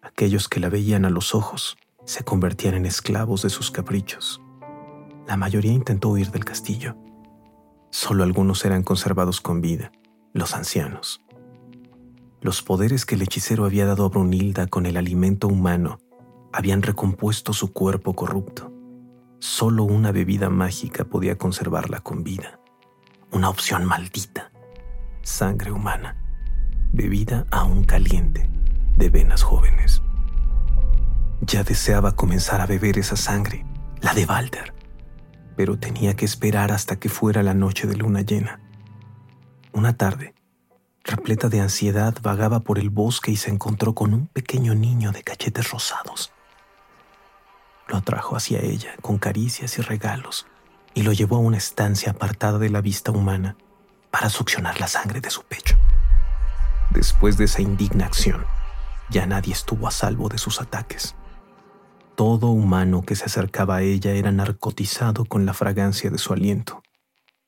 Aquellos 0.01 0.47
que 0.47 0.59
la 0.59 0.69
veían 0.69 1.05
a 1.05 1.09
los 1.09 1.35
ojos 1.35 1.77
se 2.05 2.23
convertían 2.23 2.75
en 2.75 2.85
esclavos 2.85 3.41
de 3.41 3.49
sus 3.49 3.71
caprichos. 3.71 4.41
La 5.27 5.37
mayoría 5.37 5.73
intentó 5.73 6.09
huir 6.09 6.31
del 6.31 6.45
castillo. 6.45 6.95
Solo 7.91 8.23
algunos 8.23 8.63
eran 8.65 8.83
conservados 8.83 9.41
con 9.41 9.61
vida, 9.61 9.91
los 10.33 10.55
ancianos. 10.55 11.21
Los 12.41 12.63
poderes 12.63 13.05
que 13.05 13.15
el 13.15 13.21
hechicero 13.21 13.65
había 13.65 13.85
dado 13.85 14.05
a 14.05 14.09
Brunilda 14.09 14.67
con 14.67 14.85
el 14.85 14.95
alimento 14.95 15.47
humano 15.47 15.99
habían 16.53 16.81
recompuesto 16.81 17.53
su 17.53 17.73
cuerpo 17.73 18.15
corrupto. 18.15 18.71
Solo 19.39 19.85
una 19.85 20.11
bebida 20.11 20.49
mágica 20.49 21.05
podía 21.05 21.37
conservarla 21.37 22.01
con 22.01 22.23
vida. 22.23 22.59
Una 23.31 23.49
opción 23.49 23.85
maldita. 23.85 24.51
Sangre 25.21 25.71
humana. 25.71 26.17
Bebida 26.91 27.45
aún 27.49 27.85
caliente, 27.85 28.49
de 28.97 29.09
venas 29.09 29.43
jóvenes. 29.43 30.01
Ya 31.41 31.63
deseaba 31.63 32.17
comenzar 32.17 32.59
a 32.59 32.65
beber 32.65 32.97
esa 32.97 33.15
sangre, 33.15 33.65
la 34.01 34.13
de 34.13 34.25
Walter, 34.25 34.73
pero 35.55 35.79
tenía 35.79 36.15
que 36.15 36.25
esperar 36.25 36.73
hasta 36.73 36.99
que 36.99 37.07
fuera 37.07 37.41
la 37.41 37.53
noche 37.53 37.87
de 37.87 37.95
luna 37.95 38.21
llena. 38.21 38.59
Una 39.71 39.95
tarde, 39.95 40.33
repleta 41.05 41.47
de 41.47 41.61
ansiedad, 41.61 42.13
vagaba 42.21 42.59
por 42.59 42.77
el 42.77 42.89
bosque 42.89 43.31
y 43.31 43.37
se 43.37 43.51
encontró 43.51 43.95
con 43.95 44.13
un 44.13 44.27
pequeño 44.27 44.75
niño 44.75 45.13
de 45.13 45.23
cachetes 45.23 45.71
rosados. 45.71 46.33
Lo 47.89 47.97
atrajo 47.97 48.35
hacia 48.35 48.59
ella 48.61 48.95
con 49.01 49.17
caricias 49.17 49.79
y 49.79 49.81
regalos 49.81 50.45
y 50.93 51.01
lo 51.01 51.11
llevó 51.11 51.37
a 51.37 51.39
una 51.39 51.57
estancia 51.57 52.11
apartada 52.11 52.59
de 52.59 52.69
la 52.69 52.81
vista 52.81 53.11
humana 53.11 53.57
para 54.11 54.29
succionar 54.29 54.79
la 54.79 54.87
sangre 54.87 55.21
de 55.21 55.31
su 55.31 55.43
pecho. 55.43 55.75
Después 56.91 57.37
de 57.37 57.45
esa 57.45 57.63
indigna 57.63 58.05
acción, 58.05 58.45
ya 59.09 59.25
nadie 59.25 59.53
estuvo 59.53 59.87
a 59.87 59.91
salvo 59.91 60.29
de 60.29 60.37
sus 60.37 60.61
ataques. 60.61 61.15
Todo 62.15 62.47
humano 62.47 63.01
que 63.01 63.15
se 63.15 63.25
acercaba 63.25 63.77
a 63.77 63.81
ella 63.81 64.11
era 64.11 64.31
narcotizado 64.31 65.25
con 65.25 65.47
la 65.47 65.55
fragancia 65.55 66.11
de 66.11 66.17
su 66.19 66.33
aliento. 66.33 66.83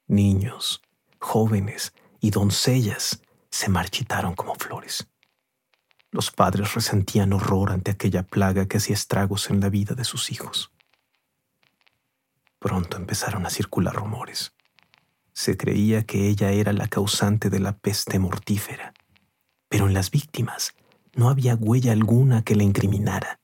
Niños, 0.07 0.81
jóvenes 1.19 1.93
y 2.19 2.31
doncellas 2.31 3.21
se 3.51 3.69
marchitaron 3.69 4.33
como 4.33 4.55
flores. 4.55 5.07
Los 6.11 6.29
padres 6.29 6.73
resentían 6.73 7.31
horror 7.31 7.71
ante 7.71 7.91
aquella 7.91 8.23
plaga 8.23 8.67
que 8.67 8.77
hacía 8.77 8.95
estragos 8.95 9.49
en 9.49 9.61
la 9.61 9.69
vida 9.69 9.95
de 9.95 10.03
sus 10.03 10.29
hijos. 10.29 10.71
Pronto 12.59 12.97
empezaron 12.97 13.45
a 13.45 13.49
circular 13.49 13.95
rumores. 13.95 14.53
Se 15.31 15.55
creía 15.55 16.03
que 16.03 16.27
ella 16.27 16.51
era 16.51 16.73
la 16.73 16.89
causante 16.89 17.49
de 17.49 17.59
la 17.59 17.77
peste 17.77 18.19
mortífera, 18.19 18.93
pero 19.69 19.87
en 19.87 19.93
las 19.93 20.11
víctimas 20.11 20.73
no 21.15 21.29
había 21.29 21.55
huella 21.55 21.93
alguna 21.93 22.43
que 22.43 22.55
la 22.55 22.63
incriminara, 22.63 23.39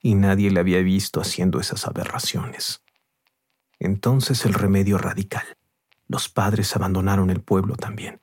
y 0.00 0.14
nadie 0.14 0.52
la 0.52 0.60
había 0.60 0.78
visto 0.80 1.20
haciendo 1.20 1.58
esas 1.58 1.84
aberraciones. 1.86 2.82
Entonces 3.80 4.46
el 4.46 4.54
remedio 4.54 4.98
radical. 4.98 5.44
Los 6.06 6.28
padres 6.28 6.76
abandonaron 6.76 7.30
el 7.30 7.40
pueblo 7.40 7.74
también 7.74 8.20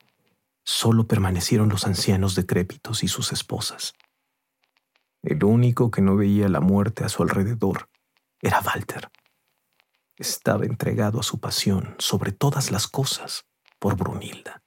solo 0.64 1.06
permanecieron 1.06 1.68
los 1.68 1.86
ancianos 1.86 2.34
decrépitos 2.34 3.02
y 3.02 3.08
sus 3.08 3.32
esposas. 3.32 3.94
El 5.22 5.44
único 5.44 5.90
que 5.90 6.02
no 6.02 6.16
veía 6.16 6.48
la 6.48 6.60
muerte 6.60 7.04
a 7.04 7.08
su 7.08 7.22
alrededor 7.22 7.88
era 8.40 8.60
Walter. 8.60 9.10
Estaba 10.16 10.64
entregado 10.64 11.20
a 11.20 11.22
su 11.22 11.38
pasión 11.38 11.94
sobre 11.98 12.32
todas 12.32 12.70
las 12.70 12.88
cosas 12.88 13.44
por 13.78 13.96
Brunilda, 13.96 14.62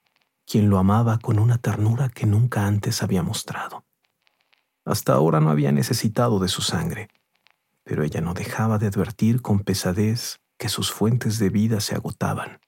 quien 0.46 0.70
lo 0.70 0.78
amaba 0.78 1.20
con 1.20 1.40
una 1.40 1.58
ternura 1.58 2.10
que 2.10 2.26
nunca 2.26 2.66
antes 2.66 3.04
había 3.04 3.24
mostrado. 3.24 3.86
Hasta 4.86 5.14
ahora 5.14 5.40
no 5.40 5.50
había 5.50 5.72
necesitado 5.72 6.40
de 6.40 6.48
su 6.48 6.62
sangre, 6.62 7.10
pero 7.84 8.04
ella 8.04 8.22
no 8.22 8.34
dejaba 8.34 8.78
de 8.78 8.88
advertir 8.88 9.42
con 9.42 9.60
pesadez 9.60 10.40
que 10.58 10.70
sus 10.70 10.92
fuentes 10.92 11.40
de 11.40 11.50
vida 11.50 11.82
se 11.82 11.96
agotaban. 11.96 12.60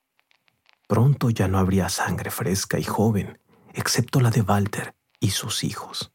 Pronto 0.88 1.30
ya 1.30 1.48
no 1.48 1.60
habría 1.60 1.90
sangre 1.90 2.32
fresca 2.32 2.80
y 2.80 2.84
joven, 2.84 3.40
excepto 3.74 4.22
la 4.22 4.32
de 4.32 4.42
Walter 4.42 4.96
y 5.20 5.32
sus 5.32 5.64
hijos. 5.64 6.14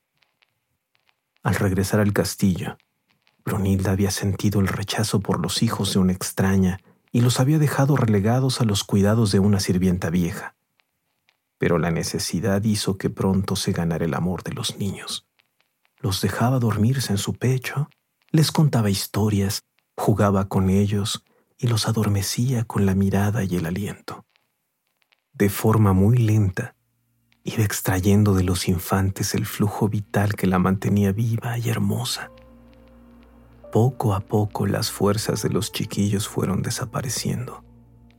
Al 1.43 1.55
regresar 1.57 2.01
al 2.01 2.13
castillo, 2.13 2.79
Brunilda 3.45 3.93
había 3.93 4.11
sentido 4.11 4.61
el 4.61 4.69
rechazo 4.69 5.21
por 5.21 5.41
los 5.41 5.63
hijos 5.63 5.93
de 5.93 5.99
una 5.99 6.13
extraña 6.13 6.79
y 7.11 7.21
los 7.21 7.41
había 7.41 7.59
dejado 7.59 7.97
relegados 7.97 8.61
a 8.61 8.65
los 8.65 8.85
cuidados 8.85 9.33
de 9.33 9.41
una 9.41 9.61
sirvienta 9.61 10.09
vieja. 10.09 10.55
Pero 11.59 11.79
la 11.79 11.91
necesidad 11.91 12.63
hizo 12.65 12.97
que 12.97 13.11
pronto 13.11 13.57
se 13.57 13.73
ganara 13.73 14.05
el 14.05 14.15
amor 14.15 14.43
de 14.43 14.53
los 14.53 14.79
niños. 14.79 15.27
Los 15.99 16.21
dejaba 16.21 16.59
dormirse 16.59 17.13
en 17.13 17.19
su 17.19 17.35
pecho, 17.35 17.91
les 18.31 18.51
contaba 18.51 18.91
historias, 18.91 19.65
jugaba 19.97 20.49
con 20.49 20.71
ellos 20.71 21.25
y 21.59 21.67
los 21.67 21.87
adormecía 21.87 22.65
con 22.65 22.87
la 22.87 22.95
mirada 22.95 23.45
y 23.45 23.57
el 23.57 23.67
aliento. 23.67 24.22
De 25.35 25.49
forma 25.49 25.95
muy 25.95 26.19
lenta, 26.19 26.75
iba 27.43 27.65
extrayendo 27.65 28.35
de 28.35 28.45
los 28.45 28.69
infantes 28.69 29.35
el 29.35 29.47
flujo 29.47 29.89
vital 29.89 30.35
que 30.35 30.47
la 30.47 30.59
mantenía 30.59 31.13
viva 31.13 31.59
y 31.59 31.71
hermosa. 31.71 32.31
Poco 33.73 34.13
a 34.13 34.21
poco 34.21 34.67
las 34.67 34.91
fuerzas 34.91 35.43
de 35.43 35.49
los 35.49 35.73
chiquillos 35.73 36.29
fueron 36.29 36.61
desapareciendo. 36.61 37.65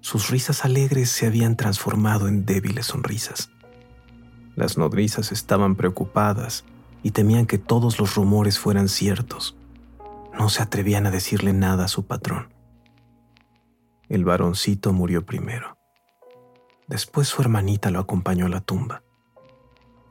Sus 0.01 0.29
risas 0.31 0.65
alegres 0.65 1.11
se 1.11 1.27
habían 1.27 1.55
transformado 1.55 2.27
en 2.27 2.45
débiles 2.45 2.87
sonrisas. 2.87 3.51
Las 4.55 4.77
nodrizas 4.77 5.31
estaban 5.31 5.75
preocupadas 5.75 6.65
y 7.03 7.11
temían 7.11 7.45
que 7.45 7.59
todos 7.59 7.99
los 7.99 8.15
rumores 8.15 8.57
fueran 8.57 8.89
ciertos. 8.89 9.55
No 10.37 10.49
se 10.49 10.63
atrevían 10.63 11.05
a 11.05 11.11
decirle 11.11 11.53
nada 11.53 11.85
a 11.85 11.89
su 11.89 12.07
patrón. 12.07 12.51
El 14.09 14.25
varoncito 14.25 14.91
murió 14.93 15.25
primero. 15.25 15.77
Después 16.87 17.27
su 17.27 17.41
hermanita 17.41 17.91
lo 17.91 17.99
acompañó 17.99 18.45
a 18.45 18.49
la 18.49 18.61
tumba. 18.61 19.03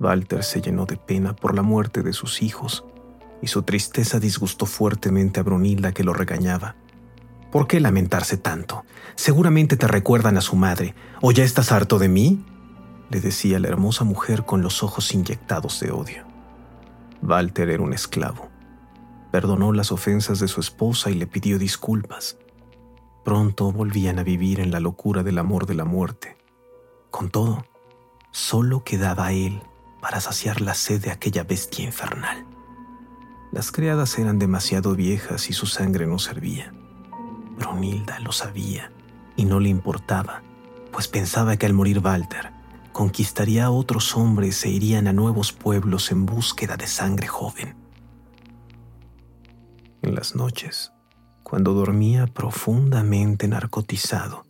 Walter 0.01 0.43
se 0.43 0.61
llenó 0.61 0.87
de 0.87 0.97
pena 0.97 1.37
por 1.37 1.55
la 1.55 1.63
muerte 1.63 2.03
de 2.03 2.13
sus 2.13 2.43
hijos 2.43 2.85
y 3.41 3.49
su 3.49 3.63
tristeza 3.63 4.19
disgustó 4.21 4.67
fuertemente 4.67 5.41
a 5.41 5.43
Brunilda 5.43 5.93
que 5.93 6.05
lo 6.05 6.13
regañaba. 6.13 6.77
¿Por 7.51 7.67
qué 7.67 7.81
lamentarse 7.81 8.37
tanto? 8.37 8.85
Seguramente 9.15 9.77
te 9.77 9.87
recuerdan 9.87 10.39
a 10.39 10.41
su 10.41 10.57
madre. 10.57 10.95
¿O 11.21 11.33
ya 11.33 11.45
estás 11.45 11.71
harto 11.71 11.99
de 11.99 12.09
mí? 12.09 12.45
le 13.11 13.21
decía 13.21 13.59
la 13.59 13.69
hermosa 13.69 14.05
mujer 14.05 14.45
con 14.45 14.63
los 14.63 14.83
ojos 14.83 15.13
inyectados 15.13 15.79
de 15.81 15.91
odio. 15.91 16.25
Walter 17.21 17.69
era 17.69 17.83
un 17.83 17.93
esclavo. 17.93 18.49
Perdonó 19.31 19.73
las 19.73 19.93
ofensas 19.93 20.41
de 20.41 20.49
su 20.49 20.61
esposa 20.61 21.11
y 21.11 21.15
le 21.15 21.27
pidió 21.27 21.59
disculpas. 21.59 22.39
Pronto 23.23 23.71
volvían 23.71 24.19
a 24.19 24.23
vivir 24.23 24.61
en 24.61 24.71
la 24.71 24.81
locura 24.81 25.23
del 25.23 25.39
amor 25.39 25.67
de 25.67 25.75
la 25.75 25.85
muerte. 25.85 26.37
Con 27.13 27.29
todo, 27.29 27.67
solo 28.31 28.83
quedaba 28.85 29.33
él 29.33 29.63
para 30.01 30.19
saciar 30.19 30.63
la 30.63 30.73
sed 30.73 31.03
de 31.03 31.11
aquella 31.11 31.45
bestia 31.45 31.85
infernal. 31.85 32.47
Las 33.53 33.71
criadas 33.71 34.19
eran 34.19 34.39
demasiado 34.39 34.97
viejas 34.97 35.51
y 35.51 35.53
su 35.53 35.67
sangre 35.67 36.07
no 36.07 36.19
servía. 36.19 36.73
Brunilda 37.59 38.19
lo 38.21 38.33
sabía 38.33 38.91
y 39.37 39.45
no 39.45 39.61
le 39.61 39.69
importaba, 39.69 40.43
pues 40.91 41.07
pensaba 41.07 41.59
que 41.59 41.67
al 41.67 41.75
morir 41.75 41.99
Walter, 41.99 42.51
conquistaría 42.93 43.67
a 43.67 43.71
otros 43.71 44.17
hombres 44.17 44.65
e 44.65 44.71
irían 44.71 45.07
a 45.07 45.13
nuevos 45.13 45.53
pueblos 45.53 46.11
en 46.13 46.25
búsqueda 46.25 46.79
de 46.79 46.87
sangre 46.87 47.27
joven. 47.27 47.77
En 50.01 50.15
las 50.15 50.35
noches, 50.35 50.93
cuando 51.43 51.75
dormía 51.75 52.27
profundamente 52.27 53.49
narcotizado, 53.49 54.47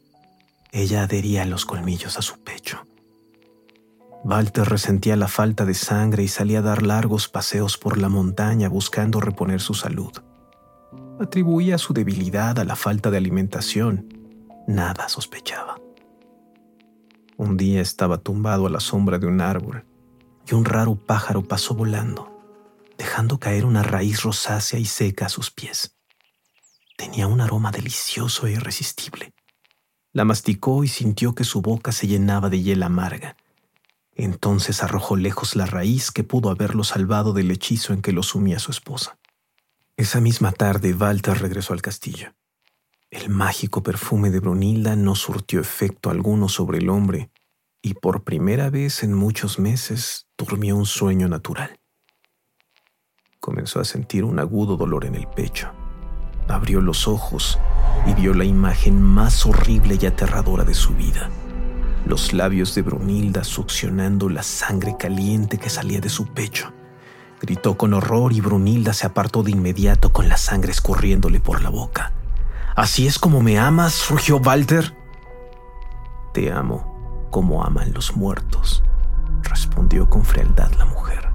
ella 0.73 1.05
adhería 1.05 1.45
los 1.45 1.65
colmillos 1.65 2.19
a 2.19 2.23
su 2.23 2.43
pecho 2.43 2.85
Walter 4.25 4.69
resentía 4.69 5.17
la 5.17 5.27
falta 5.27 5.65
de 5.65 5.75
sangre 5.75 6.23
y 6.23 6.29
salía 6.29 6.61
a 6.61 6.63
dar 6.63 6.83
largos 6.83 7.29
paseos 7.29 7.77
por 7.77 7.99
la 7.99 8.09
montaña 8.09 8.69
buscando 8.69 9.21
reponer 9.21 9.61
su 9.61 9.75
salud. 9.75 10.13
Atribuía 11.21 11.77
su 11.77 11.93
debilidad 11.93 12.59
a 12.61 12.65
la 12.65 12.77
falta 12.77 13.11
de 13.11 13.17
alimentación. 13.17 14.09
Nada 14.69 15.09
sospechaba. 15.09 15.77
Un 17.37 17.57
día 17.57 17.81
estaba 17.81 18.19
tumbado 18.19 18.67
a 18.67 18.71
la 18.71 18.79
sombra 18.79 19.19
de 19.19 19.27
un 19.27 19.41
árbol 19.41 19.85
y 20.47 20.55
un 20.55 20.65
raro 20.65 20.95
pájaro 20.95 21.43
pasó 21.43 21.75
volando, 21.75 22.31
dejando 22.97 23.39
caer 23.39 23.65
una 23.65 23.83
raíz 23.83 24.23
rosácea 24.23 24.79
y 24.79 24.85
seca 24.85 25.27
a 25.27 25.31
sus 25.31 25.51
pies. 25.51 25.97
Tenía 26.97 27.27
un 27.27 27.41
aroma 27.41 27.73
delicioso 27.73 28.47
e 28.47 28.53
irresistible. 28.53 29.35
La 30.13 30.25
masticó 30.25 30.85
y 30.85 30.89
sintió 30.89 31.35
que 31.35 31.45
su 31.45 31.63
boca 31.63 31.93
se 31.93 32.07
llenaba 32.07 32.51
de 32.51 32.63
hiel 32.63 32.83
amarga 32.83 33.37
entonces 34.15 34.83
arrojó 34.83 35.17
lejos 35.17 35.57
la 35.57 35.67
raíz 35.67 36.11
que 36.11 36.25
pudo 36.25 36.51
haberlo 36.51 36.85
salvado 36.85 37.33
del 37.33 37.51
hechizo 37.51 37.93
en 37.93 38.03
que 38.03 38.13
lo 38.13 38.23
sumía 38.23 38.59
su 38.59 38.71
esposa. 38.71 39.19
Esa 39.97 40.21
misma 40.21 40.53
tarde, 40.53 40.95
Walter 40.95 41.39
regresó 41.39 41.73
al 41.73 41.83
castillo. 41.83 42.35
El 43.11 43.29
mágico 43.29 43.83
perfume 43.83 44.31
de 44.31 44.41
Brunilda 44.41 44.97
no 44.97 45.15
surtió 45.15 45.61
efecto 45.61 46.11
alguno 46.11 46.49
sobre 46.49 46.79
el 46.79 46.89
hombre, 46.89 47.31
y 47.83 47.95
por 47.95 48.23
primera 48.23 48.71
vez 48.71 49.03
en 49.03 49.13
muchos 49.13 49.59
meses 49.59 50.27
durmió 50.39 50.77
un 50.77 50.87
sueño 50.87 51.29
natural. 51.29 51.79
Comenzó 53.41 53.81
a 53.81 53.85
sentir 53.85 54.25
un 54.25 54.39
agudo 54.39 54.77
dolor 54.77 55.05
en 55.05 55.17
el 55.17 55.27
pecho. 55.27 55.73
Abrió 56.49 56.81
los 56.81 57.09
ojos 57.09 57.59
y 58.07 58.15
vio 58.15 58.35
la 58.35 58.45
imagen 58.45 59.01
más 59.01 59.47
horrible 59.47 59.99
y 60.01 60.07
aterradora 60.07 60.65
de 60.65 60.75
su 60.75 60.95
vida 60.95 61.31
los 62.05 62.33
labios 62.33 62.75
de 62.75 62.83
Brunilda 62.83 63.45
succionando 63.45 64.29
la 64.29 64.43
sangre 64.43 64.97
caliente 64.99 65.59
que 65.59 65.71
salía 65.71 66.01
de 66.01 66.09
su 66.09 66.27
pecho. 66.27 66.73
Gritó 67.41 67.77
con 67.77 67.95
horror 67.95 68.33
y 68.33 68.41
Brunilda 68.41 68.93
se 68.93 69.07
apartó 69.07 69.43
de 69.43 69.51
inmediato 69.51 70.13
con 70.13 70.29
la 70.29 70.37
sangre 70.37 70.73
escurriéndole 70.73 71.41
por 71.41 71.63
la 71.63 71.71
boca. 71.71 72.13
¿Así 72.75 73.07
es 73.07 73.19
como 73.19 73.41
me 73.41 73.59
amas? 73.59 74.09
rugió 74.09 74.39
Walter. 74.39 74.95
Te 76.33 76.51
amo 76.51 77.29
como 77.31 77.65
aman 77.65 77.93
los 77.93 78.17
muertos, 78.17 78.83
respondió 79.43 80.09
con 80.09 80.25
frialdad 80.25 80.71
la 80.79 80.85
mujer. 80.85 81.31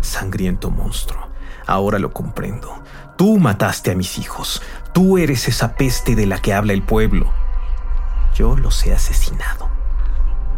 Sangriento 0.00 0.70
monstruo, 0.70 1.28
ahora 1.66 1.98
lo 1.98 2.12
comprendo. 2.12 2.82
Tú 3.20 3.38
mataste 3.38 3.90
a 3.90 3.94
mis 3.94 4.16
hijos. 4.16 4.62
Tú 4.94 5.18
eres 5.18 5.46
esa 5.46 5.74
peste 5.74 6.16
de 6.16 6.24
la 6.24 6.38
que 6.38 6.54
habla 6.54 6.72
el 6.72 6.82
pueblo. 6.82 7.30
Yo 8.34 8.56
los 8.56 8.86
he 8.86 8.94
asesinado. 8.94 9.68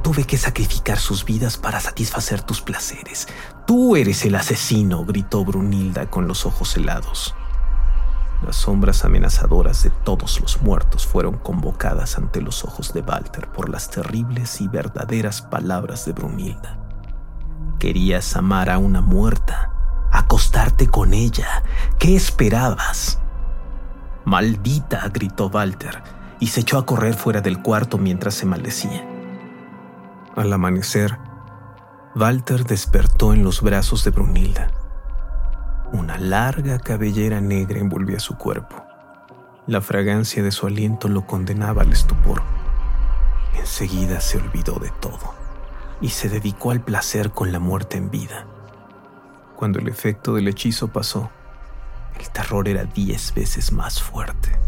Tuve 0.04 0.22
que 0.22 0.38
sacrificar 0.38 0.96
sus 1.00 1.24
vidas 1.24 1.58
para 1.58 1.80
satisfacer 1.80 2.40
tus 2.40 2.60
placeres. 2.60 3.26
Tú 3.66 3.96
eres 3.96 4.24
el 4.24 4.36
asesino, 4.36 5.04
gritó 5.04 5.44
Brunilda 5.44 6.08
con 6.08 6.28
los 6.28 6.46
ojos 6.46 6.76
helados. 6.76 7.34
Las 8.46 8.54
sombras 8.54 9.04
amenazadoras 9.04 9.82
de 9.82 9.90
todos 9.90 10.40
los 10.40 10.62
muertos 10.62 11.04
fueron 11.04 11.38
convocadas 11.38 12.16
ante 12.16 12.40
los 12.40 12.62
ojos 12.62 12.92
de 12.92 13.00
Walter 13.00 13.48
por 13.48 13.70
las 13.70 13.90
terribles 13.90 14.60
y 14.60 14.68
verdaderas 14.68 15.42
palabras 15.42 16.04
de 16.04 16.12
Brunilda. 16.12 16.78
Querías 17.80 18.36
amar 18.36 18.70
a 18.70 18.78
una 18.78 19.00
muerta, 19.00 19.71
acostarte 20.12 20.86
con 20.86 21.14
ella. 21.14 21.64
¿Qué 21.98 22.14
esperabas? 22.14 23.18
Maldita, 24.24 25.08
gritó 25.08 25.48
Walter, 25.48 26.02
y 26.38 26.48
se 26.48 26.60
echó 26.60 26.78
a 26.78 26.86
correr 26.86 27.14
fuera 27.14 27.40
del 27.40 27.60
cuarto 27.60 27.98
mientras 27.98 28.34
se 28.34 28.46
maldecía. 28.46 29.04
Al 30.36 30.52
amanecer, 30.52 31.18
Walter 32.14 32.64
despertó 32.64 33.32
en 33.32 33.42
los 33.42 33.62
brazos 33.62 34.04
de 34.04 34.10
Brunilda. 34.10 34.70
Una 35.92 36.18
larga 36.18 36.78
cabellera 36.78 37.40
negra 37.40 37.80
envolvía 37.80 38.20
su 38.20 38.36
cuerpo. 38.36 38.76
La 39.66 39.80
fragancia 39.80 40.42
de 40.42 40.50
su 40.50 40.66
aliento 40.66 41.08
lo 41.08 41.26
condenaba 41.26 41.82
al 41.82 41.92
estupor. 41.92 42.42
Enseguida 43.58 44.20
se 44.20 44.38
olvidó 44.38 44.78
de 44.78 44.90
todo 45.00 45.34
y 46.00 46.08
se 46.10 46.28
dedicó 46.28 46.70
al 46.70 46.80
placer 46.80 47.30
con 47.30 47.52
la 47.52 47.58
muerte 47.58 47.96
en 47.96 48.10
vida. 48.10 48.46
Cuando 49.62 49.78
el 49.78 49.86
efecto 49.86 50.34
del 50.34 50.48
hechizo 50.48 50.88
pasó, 50.88 51.30
el 52.18 52.28
terror 52.30 52.66
era 52.66 52.82
diez 52.82 53.32
veces 53.32 53.70
más 53.70 54.02
fuerte. 54.02 54.58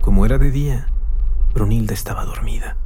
Como 0.00 0.26
era 0.26 0.36
de 0.36 0.50
día, 0.50 0.88
Brunilda 1.54 1.94
estaba 1.94 2.24
dormida. 2.24 2.76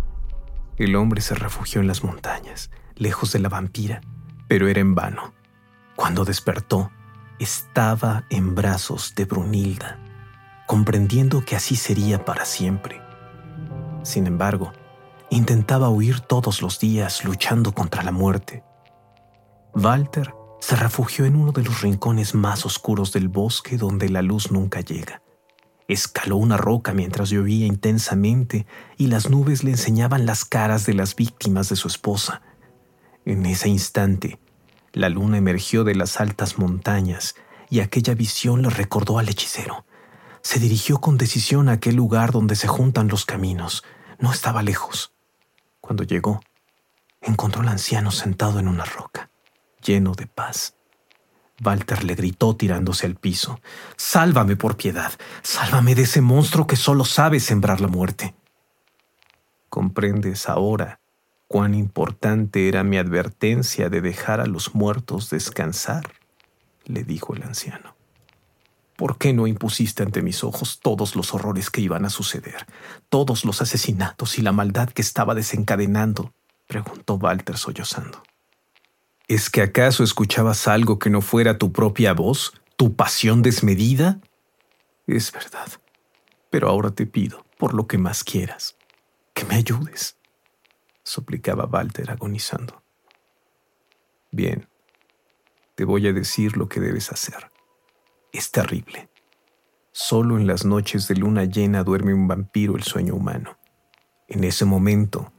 El 0.77 0.97
hombre 0.97 1.23
se 1.23 1.35
refugió 1.35 1.81
en 1.81 1.87
las 1.87 2.05
montañas, 2.05 2.71
lejos 2.95 3.33
de 3.33 3.39
la 3.39 3.49
vampira, 3.49 4.03
pero 4.47 4.69
era 4.69 4.83
en 4.83 4.95
vano. 4.95 5.33
Cuando 5.97 6.27
despertó, 6.27 6.91
estaba 7.39 8.25
en 8.29 8.55
brazos 8.55 9.15
de 9.15 9.25
Brunilda, 9.25 9.99
comprendiendo 10.67 11.43
que 11.43 11.57
así 11.57 11.75
sería 11.75 12.23
para 12.27 12.45
siempre. 12.45 13.01
Sin 14.03 14.27
embargo, 14.27 14.75
intentaba 15.31 15.89
huir 15.89 16.21
todos 16.21 16.61
los 16.61 16.79
días 16.79 17.25
luchando 17.25 17.73
contra 17.73 18.03
la 18.03 18.13
muerte. 18.13 18.63
Walter 19.77 20.33
se 20.61 20.77
refugió 20.77 21.25
en 21.25 21.35
uno 21.35 21.51
de 21.51 21.65
los 21.65 21.83
rincones 21.83 22.35
más 22.35 22.65
oscuros 22.65 23.13
del 23.13 23.29
bosque 23.29 23.77
donde 23.77 24.09
la 24.09 24.23
luz 24.23 24.53
nunca 24.53 24.81
llega. 24.81 25.21
Escaló 25.89 26.37
una 26.37 26.57
roca 26.57 26.95
mientras 26.95 27.31
llovía 27.31 27.67
intensamente 27.67 28.67
y 28.97 29.09
las 29.09 29.29
nubes 29.29 29.65
le 29.65 29.73
enseñaban 29.73 30.27
las 30.27 30.45
caras 30.45 30.87
de 30.87 30.95
las 30.95 31.17
víctimas 31.17 31.69
de 31.69 31.77
su 31.77 31.89
esposa. 31.89 32.41
En 33.25 33.45
ese 33.47 33.69
instante, 33.69 34.39
la 34.93 35.09
luna 35.09 35.39
emergió 35.39 35.83
de 35.83 35.97
las 35.97 36.21
altas 36.21 36.57
montañas 36.57 37.35
y 37.69 37.81
aquella 37.81 38.15
visión 38.15 38.63
le 38.63 38.71
recordó 38.71 39.19
al 39.19 39.29
hechicero. 39.29 39.85
Se 40.41 40.61
dirigió 40.61 41.01
con 41.01 41.19
decisión 41.19 41.69
a 41.69 41.73
aquel 41.73 41.97
lugar 41.97 42.31
donde 42.31 42.55
se 42.55 42.69
juntan 42.69 43.09
los 43.09 43.25
caminos. 43.25 43.83
No 44.21 44.33
estaba 44.33 44.63
lejos. 44.63 45.13
Cuando 45.81 46.05
llegó, 46.05 46.41
encontró 47.21 47.63
al 47.63 47.69
anciano 47.69 48.13
sentado 48.13 48.61
en 48.61 48.69
una 48.69 48.85
roca 48.85 49.31
lleno 49.85 50.13
de 50.15 50.27
paz. 50.27 50.75
Walter 51.63 52.03
le 52.03 52.15
gritó 52.15 52.57
tirándose 52.57 53.07
al 53.07 53.15
piso. 53.15 53.61
Sálvame 53.97 54.57
por 54.57 54.77
piedad, 54.77 55.13
sálvame 55.43 55.95
de 55.95 56.03
ese 56.03 56.21
monstruo 56.21 56.67
que 56.67 56.77
solo 56.77 57.05
sabe 57.05 57.39
sembrar 57.41 57.81
la 57.81 57.89
muerte. 57.89 58.35
¿Comprendes 59.69 60.49
ahora 60.49 61.01
cuán 61.47 61.75
importante 61.75 62.69
era 62.69 62.83
mi 62.83 62.97
advertencia 62.97 63.89
de 63.89 64.01
dejar 64.01 64.41
a 64.41 64.47
los 64.47 64.75
muertos 64.75 65.31
descansar? 65.31 66.11
le 66.85 67.05
dijo 67.05 67.35
el 67.35 67.43
anciano. 67.45 67.95
¿Por 68.97 69.19
qué 69.19 69.33
no 69.33 69.47
impusiste 69.47 70.03
ante 70.03 70.23
mis 70.23 70.45
ojos 70.45 70.79
todos 70.81 71.17
los 71.17 71.35
horrores 71.35 71.71
que 71.71 71.81
iban 71.81 72.05
a 72.05 72.11
suceder, 72.11 72.67
todos 73.09 73.45
los 73.45 73.61
asesinatos 73.63 74.39
y 74.39 74.43
la 74.43 74.53
maldad 74.53 74.89
que 74.91 75.03
estaba 75.03 75.35
desencadenando? 75.35 76.33
preguntó 76.67 77.15
Walter 77.15 77.57
sollozando. 77.57 78.23
¿Es 79.27 79.49
que 79.49 79.63
acaso 79.63 80.05
escuchabas 80.05 80.69
algo 80.69 80.99
que 80.99 81.09
no 81.09 81.23
fuera 81.23 81.57
tu 81.57 81.73
propia 81.73 82.13
voz, 82.13 82.53
tu 82.77 82.95
pasión 82.95 83.41
desmedida? 83.41 84.21
Es 85.07 85.33
verdad, 85.33 85.69
pero 86.51 86.69
ahora 86.69 86.91
te 86.91 87.07
pido, 87.07 87.47
por 87.59 87.73
lo 87.73 87.87
que 87.87 87.97
más 87.97 88.23
quieras, 88.23 88.77
que 89.33 89.47
me 89.47 89.55
ayudes, 89.55 90.19
suplicaba 91.05 91.65
Walter 91.65 92.11
agonizando. 92.11 92.83
Bien, 94.31 94.69
te 95.75 95.85
voy 95.85 96.07
a 96.07 96.13
decir 96.13 96.59
lo 96.59 96.69
que 96.69 96.81
debes 96.81 97.11
hacer. 97.11 97.49
Es 98.31 98.51
terrible. 98.51 99.09
Solo 99.93 100.37
en 100.37 100.47
las 100.47 100.67
noches 100.67 101.09
de 101.09 101.15
luna 101.15 101.45
llena 101.45 101.83
duerme 101.83 102.13
un 102.13 102.29
vampiro 102.29 102.77
el 102.77 102.83
sueño 102.83 103.15
humano. 103.15 103.57
En 104.29 104.45
ese 104.45 104.67
momento 104.67 105.33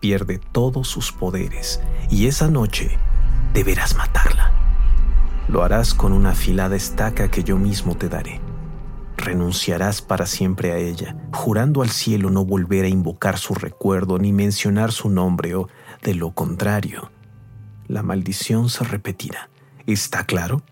pierde 0.00 0.38
todos 0.38 0.88
sus 0.88 1.12
poderes 1.12 1.82
y 2.08 2.28
esa 2.28 2.48
noche 2.48 2.98
deberás 3.52 3.96
matarla. 3.96 4.52
Lo 5.48 5.62
harás 5.62 5.94
con 5.94 6.12
una 6.12 6.30
afilada 6.30 6.76
estaca 6.76 7.30
que 7.30 7.44
yo 7.44 7.56
mismo 7.56 7.96
te 7.96 8.08
daré. 8.08 8.40
Renunciarás 9.16 10.02
para 10.02 10.26
siempre 10.26 10.72
a 10.72 10.76
ella, 10.76 11.16
jurando 11.32 11.82
al 11.82 11.90
cielo 11.90 12.30
no 12.30 12.44
volver 12.44 12.84
a 12.84 12.88
invocar 12.88 13.38
su 13.38 13.54
recuerdo 13.54 14.18
ni 14.18 14.32
mencionar 14.32 14.92
su 14.92 15.08
nombre 15.08 15.54
o, 15.54 15.68
de 16.02 16.14
lo 16.14 16.32
contrario, 16.32 17.10
la 17.88 18.02
maldición 18.02 18.68
se 18.68 18.84
repetirá. 18.84 19.48
¿Está 19.86 20.24
claro? 20.24 20.62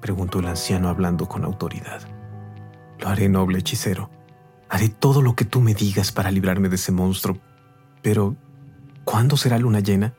preguntó 0.00 0.38
el 0.38 0.46
anciano 0.46 0.88
hablando 0.88 1.28
con 1.28 1.44
autoridad. 1.44 2.00
Lo 2.98 3.08
haré, 3.08 3.28
noble 3.28 3.58
hechicero. 3.58 4.10
Haré 4.68 4.88
todo 4.88 5.20
lo 5.20 5.34
que 5.34 5.44
tú 5.44 5.60
me 5.60 5.74
digas 5.74 6.12
para 6.12 6.30
librarme 6.30 6.70
de 6.70 6.76
ese 6.76 6.92
monstruo. 6.92 7.38
Pero, 8.02 8.36
¿cuándo 9.04 9.36
será 9.36 9.58
luna 9.58 9.80
llena? 9.80 10.14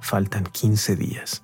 Faltan 0.00 0.44
15 0.44 0.96
días. 0.96 1.42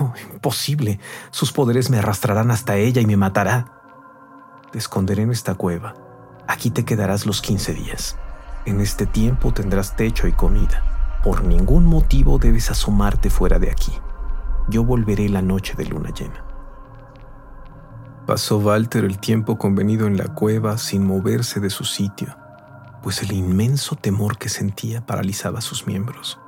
Oh, 0.00 0.12
imposible. 0.32 1.00
Sus 1.30 1.52
poderes 1.52 1.90
me 1.90 1.98
arrastrarán 1.98 2.50
hasta 2.50 2.76
ella 2.76 3.00
y 3.00 3.06
me 3.06 3.16
matará. 3.16 3.66
Te 4.70 4.78
esconderé 4.78 5.22
en 5.22 5.30
esta 5.30 5.54
cueva. 5.54 5.94
Aquí 6.46 6.70
te 6.70 6.84
quedarás 6.84 7.26
los 7.26 7.40
15 7.42 7.74
días. 7.74 8.16
En 8.66 8.80
este 8.80 9.06
tiempo 9.06 9.52
tendrás 9.52 9.96
techo 9.96 10.26
y 10.26 10.32
comida. 10.32 11.20
Por 11.24 11.44
ningún 11.44 11.86
motivo 11.86 12.38
debes 12.38 12.70
asomarte 12.70 13.30
fuera 13.30 13.58
de 13.58 13.70
aquí. 13.70 13.92
Yo 14.68 14.84
volveré 14.84 15.28
la 15.28 15.42
noche 15.42 15.74
de 15.74 15.86
luna 15.86 16.10
llena. 16.10 16.44
Pasó 18.26 18.58
Walter 18.58 19.04
el 19.04 19.18
tiempo 19.18 19.58
convenido 19.58 20.06
en 20.06 20.16
la 20.16 20.28
cueva 20.28 20.78
sin 20.78 21.06
moverse 21.06 21.60
de 21.60 21.68
su 21.68 21.84
sitio, 21.84 22.34
pues 23.02 23.22
el 23.22 23.32
inmenso 23.32 23.96
temor 23.96 24.38
que 24.38 24.48
sentía 24.48 25.04
paralizaba 25.04 25.60
sus 25.60 25.86
miembros. 25.86 26.38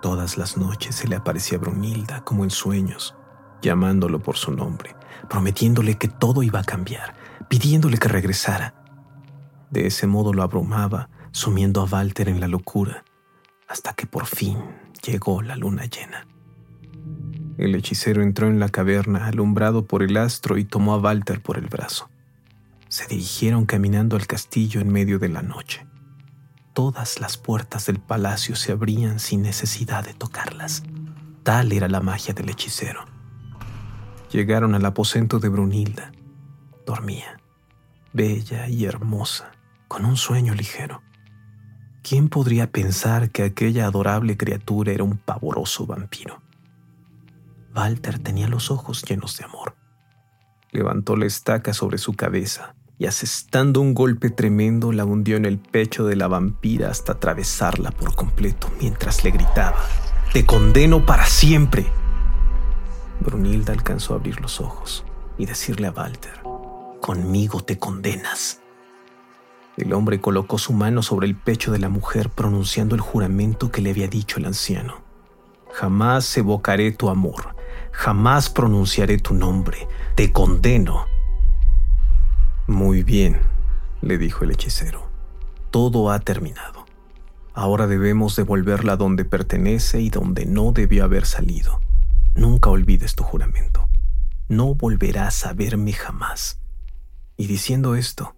Todas 0.00 0.38
las 0.38 0.56
noches 0.56 0.94
se 0.94 1.08
le 1.08 1.16
aparecía 1.16 1.58
Brunilda 1.58 2.24
como 2.24 2.44
en 2.44 2.50
sueños, 2.50 3.14
llamándolo 3.60 4.18
por 4.18 4.36
su 4.36 4.50
nombre, 4.50 4.96
prometiéndole 5.28 5.98
que 5.98 6.08
todo 6.08 6.42
iba 6.42 6.60
a 6.60 6.64
cambiar, 6.64 7.14
pidiéndole 7.48 7.98
que 7.98 8.08
regresara. 8.08 8.74
De 9.70 9.86
ese 9.86 10.06
modo 10.06 10.32
lo 10.32 10.42
abrumaba, 10.42 11.10
sumiendo 11.32 11.82
a 11.82 11.84
Walter 11.84 12.30
en 12.30 12.40
la 12.40 12.48
locura, 12.48 13.04
hasta 13.68 13.92
que 13.92 14.06
por 14.06 14.24
fin 14.24 14.58
llegó 15.04 15.42
la 15.42 15.56
luna 15.56 15.84
llena. 15.84 16.26
El 17.58 17.74
hechicero 17.74 18.22
entró 18.22 18.48
en 18.48 18.58
la 18.58 18.70
caverna, 18.70 19.26
alumbrado 19.26 19.84
por 19.84 20.02
el 20.02 20.16
astro, 20.16 20.56
y 20.56 20.64
tomó 20.64 20.94
a 20.94 20.98
Walter 20.98 21.42
por 21.42 21.58
el 21.58 21.66
brazo. 21.66 22.08
Se 22.88 23.06
dirigieron 23.06 23.66
caminando 23.66 24.16
al 24.16 24.26
castillo 24.26 24.80
en 24.80 24.90
medio 24.90 25.18
de 25.18 25.28
la 25.28 25.42
noche 25.42 25.86
todas 26.72 27.20
las 27.20 27.36
puertas 27.36 27.86
del 27.86 28.00
palacio 28.00 28.56
se 28.56 28.72
abrían 28.72 29.18
sin 29.18 29.42
necesidad 29.42 30.04
de 30.04 30.14
tocarlas. 30.14 30.82
Tal 31.42 31.72
era 31.72 31.88
la 31.88 32.00
magia 32.00 32.34
del 32.34 32.50
hechicero. 32.50 33.04
Llegaron 34.30 34.74
al 34.74 34.84
aposento 34.84 35.38
de 35.38 35.48
Brunilda. 35.48 36.12
Dormía, 36.86 37.40
bella 38.12 38.68
y 38.68 38.84
hermosa, 38.84 39.52
con 39.88 40.04
un 40.04 40.16
sueño 40.16 40.54
ligero. 40.54 41.02
¿Quién 42.02 42.28
podría 42.28 42.70
pensar 42.70 43.30
que 43.30 43.42
aquella 43.42 43.86
adorable 43.86 44.36
criatura 44.36 44.92
era 44.92 45.04
un 45.04 45.18
pavoroso 45.18 45.86
vampiro? 45.86 46.42
Walter 47.74 48.18
tenía 48.18 48.48
los 48.48 48.70
ojos 48.70 49.02
llenos 49.02 49.36
de 49.36 49.44
amor. 49.44 49.76
Levantó 50.72 51.16
la 51.16 51.26
estaca 51.26 51.72
sobre 51.72 51.98
su 51.98 52.14
cabeza 52.14 52.74
y 53.00 53.06
asestando 53.06 53.80
un 53.80 53.94
golpe 53.94 54.28
tremendo 54.28 54.92
la 54.92 55.06
hundió 55.06 55.38
en 55.38 55.46
el 55.46 55.58
pecho 55.58 56.04
de 56.04 56.16
la 56.16 56.28
vampira 56.28 56.90
hasta 56.90 57.12
atravesarla 57.12 57.92
por 57.92 58.14
completo 58.14 58.70
mientras 58.78 59.24
le 59.24 59.30
gritaba, 59.30 59.78
Te 60.34 60.44
condeno 60.44 61.06
para 61.06 61.24
siempre. 61.24 61.86
Brunilda 63.20 63.72
alcanzó 63.72 64.12
a 64.12 64.16
abrir 64.18 64.38
los 64.42 64.60
ojos 64.60 65.06
y 65.38 65.46
decirle 65.46 65.86
a 65.86 65.92
Walter, 65.92 66.42
Conmigo 67.00 67.62
te 67.62 67.78
condenas. 67.78 68.60
El 69.78 69.94
hombre 69.94 70.20
colocó 70.20 70.58
su 70.58 70.74
mano 70.74 71.02
sobre 71.02 71.26
el 71.26 71.36
pecho 71.36 71.72
de 71.72 71.78
la 71.78 71.88
mujer 71.88 72.28
pronunciando 72.28 72.94
el 72.94 73.00
juramento 73.00 73.70
que 73.70 73.80
le 73.80 73.88
había 73.88 74.08
dicho 74.08 74.38
el 74.38 74.44
anciano. 74.44 75.00
Jamás 75.72 76.36
evocaré 76.36 76.92
tu 76.92 77.08
amor, 77.08 77.56
jamás 77.92 78.50
pronunciaré 78.50 79.16
tu 79.16 79.32
nombre, 79.32 79.88
te 80.16 80.32
condeno 80.32 81.06
muy 82.70 83.02
bien, 83.02 83.36
le 84.00 84.16
dijo 84.16 84.44
el 84.44 84.52
hechicero. 84.52 85.10
Todo 85.70 86.10
ha 86.10 86.20
terminado. 86.20 86.86
Ahora 87.52 87.86
debemos 87.86 88.36
devolverla 88.36 88.96
donde 88.96 89.24
pertenece 89.24 90.00
y 90.00 90.08
donde 90.08 90.46
no 90.46 90.72
debió 90.72 91.04
haber 91.04 91.26
salido. 91.26 91.80
Nunca 92.34 92.70
olvides 92.70 93.16
tu 93.16 93.24
juramento. 93.24 93.88
No 94.48 94.74
volverás 94.74 95.44
a 95.46 95.52
verme 95.52 95.92
jamás. 95.92 96.60
Y 97.36 97.48
diciendo 97.48 97.96
esto, 97.96 98.36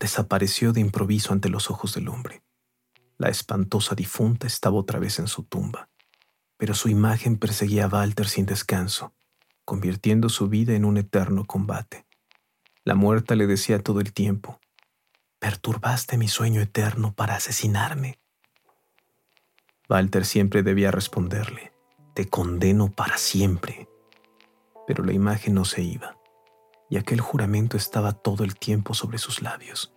desapareció 0.00 0.72
de 0.72 0.80
improviso 0.80 1.34
ante 1.34 1.50
los 1.50 1.70
ojos 1.70 1.94
del 1.94 2.08
hombre. 2.08 2.42
La 3.18 3.28
espantosa 3.28 3.94
difunta 3.94 4.46
estaba 4.46 4.76
otra 4.76 4.98
vez 4.98 5.18
en 5.18 5.28
su 5.28 5.42
tumba, 5.42 5.90
pero 6.56 6.74
su 6.74 6.88
imagen 6.88 7.36
perseguía 7.36 7.84
a 7.84 7.88
Walter 7.88 8.26
sin 8.26 8.46
descanso, 8.46 9.14
convirtiendo 9.66 10.30
su 10.30 10.48
vida 10.48 10.74
en 10.74 10.86
un 10.86 10.96
eterno 10.96 11.44
combate. 11.44 12.05
La 12.86 12.94
muerta 12.94 13.34
le 13.34 13.48
decía 13.48 13.80
todo 13.80 13.98
el 13.98 14.12
tiempo, 14.12 14.60
perturbaste 15.40 16.16
mi 16.16 16.28
sueño 16.28 16.60
eterno 16.60 17.12
para 17.16 17.34
asesinarme. 17.34 18.20
Walter 19.88 20.24
siempre 20.24 20.62
debía 20.62 20.92
responderle, 20.92 21.72
te 22.14 22.28
condeno 22.28 22.92
para 22.92 23.18
siempre. 23.18 23.88
Pero 24.86 25.02
la 25.02 25.12
imagen 25.12 25.54
no 25.54 25.64
se 25.64 25.82
iba, 25.82 26.16
y 26.88 26.96
aquel 26.96 27.20
juramento 27.20 27.76
estaba 27.76 28.12
todo 28.12 28.44
el 28.44 28.54
tiempo 28.54 28.94
sobre 28.94 29.18
sus 29.18 29.42
labios. 29.42 29.92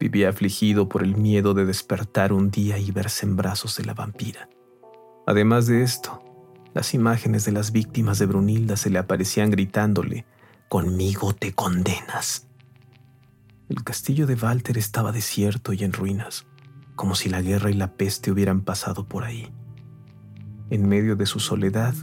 Vivía 0.00 0.30
afligido 0.30 0.88
por 0.88 1.04
el 1.04 1.14
miedo 1.14 1.54
de 1.54 1.64
despertar 1.64 2.32
un 2.32 2.50
día 2.50 2.78
y 2.78 2.90
verse 2.90 3.26
en 3.26 3.36
brazos 3.36 3.76
de 3.76 3.84
la 3.84 3.94
vampira. 3.94 4.48
Además 5.24 5.68
de 5.68 5.84
esto, 5.84 6.20
las 6.74 6.94
imágenes 6.94 7.44
de 7.44 7.52
las 7.52 7.70
víctimas 7.70 8.18
de 8.18 8.26
Brunilda 8.26 8.76
se 8.76 8.90
le 8.90 8.98
aparecían 8.98 9.52
gritándole, 9.52 10.26
Conmigo 10.68 11.34
te 11.34 11.52
condenas. 11.52 12.48
El 13.68 13.82
castillo 13.84 14.26
de 14.26 14.34
Walter 14.34 14.76
estaba 14.76 15.12
desierto 15.12 15.72
y 15.72 15.84
en 15.84 15.92
ruinas, 15.92 16.46
como 16.96 17.14
si 17.14 17.28
la 17.28 17.42
guerra 17.42 17.70
y 17.70 17.74
la 17.74 17.92
peste 17.92 18.30
hubieran 18.30 18.62
pasado 18.62 19.06
por 19.06 19.24
ahí. 19.24 19.52
En 20.70 20.88
medio 20.88 21.16
de 21.16 21.26
su 21.26 21.40
soledad, 21.40 21.94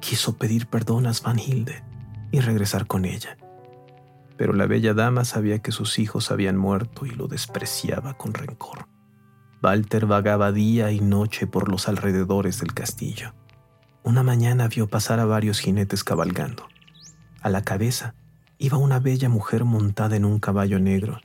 quiso 0.00 0.36
pedir 0.36 0.66
perdón 0.66 1.06
a 1.06 1.14
Svanhilde 1.14 1.82
y 2.30 2.40
regresar 2.40 2.86
con 2.86 3.04
ella. 3.04 3.36
Pero 4.36 4.52
la 4.52 4.66
bella 4.66 4.94
dama 4.94 5.24
sabía 5.24 5.58
que 5.58 5.72
sus 5.72 5.98
hijos 5.98 6.30
habían 6.30 6.56
muerto 6.56 7.04
y 7.06 7.10
lo 7.10 7.26
despreciaba 7.26 8.14
con 8.14 8.32
rencor. 8.32 8.86
Walter 9.62 10.06
vagaba 10.06 10.52
día 10.52 10.90
y 10.90 11.00
noche 11.00 11.46
por 11.46 11.70
los 11.70 11.88
alrededores 11.88 12.60
del 12.60 12.72
castillo. 12.72 13.34
Una 14.02 14.22
mañana 14.22 14.68
vio 14.68 14.86
pasar 14.88 15.20
a 15.20 15.26
varios 15.26 15.58
jinetes 15.58 16.02
cabalgando. 16.02 16.69
A 17.42 17.48
la 17.48 17.62
cabeza 17.62 18.14
iba 18.58 18.76
una 18.76 18.98
bella 18.98 19.28
mujer 19.28 19.64
montada 19.64 20.16
en 20.16 20.24
un 20.24 20.38
caballo 20.38 20.78
negro, 20.78 21.20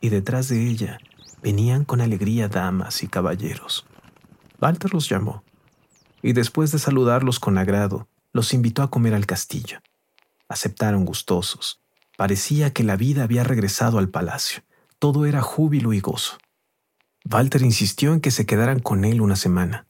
y 0.00 0.08
detrás 0.08 0.48
de 0.48 0.66
ella 0.66 0.98
venían 1.42 1.84
con 1.84 2.00
alegría 2.00 2.48
damas 2.48 3.02
y 3.02 3.08
caballeros. 3.08 3.86
Walter 4.60 4.92
los 4.92 5.08
llamó, 5.08 5.44
y 6.22 6.32
después 6.32 6.72
de 6.72 6.78
saludarlos 6.78 7.40
con 7.40 7.58
agrado, 7.58 8.08
los 8.32 8.54
invitó 8.54 8.82
a 8.82 8.90
comer 8.90 9.14
al 9.14 9.26
castillo. 9.26 9.80
Aceptaron 10.48 11.04
gustosos. 11.04 11.80
Parecía 12.16 12.72
que 12.72 12.84
la 12.84 12.96
vida 12.96 13.22
había 13.24 13.44
regresado 13.44 13.98
al 13.98 14.08
palacio. 14.08 14.62
Todo 14.98 15.26
era 15.26 15.42
júbilo 15.42 15.92
y 15.92 16.00
gozo. 16.00 16.38
Walter 17.30 17.62
insistió 17.62 18.12
en 18.12 18.20
que 18.20 18.30
se 18.30 18.46
quedaran 18.46 18.80
con 18.80 19.04
él 19.04 19.20
una 19.20 19.36
semana. 19.36 19.86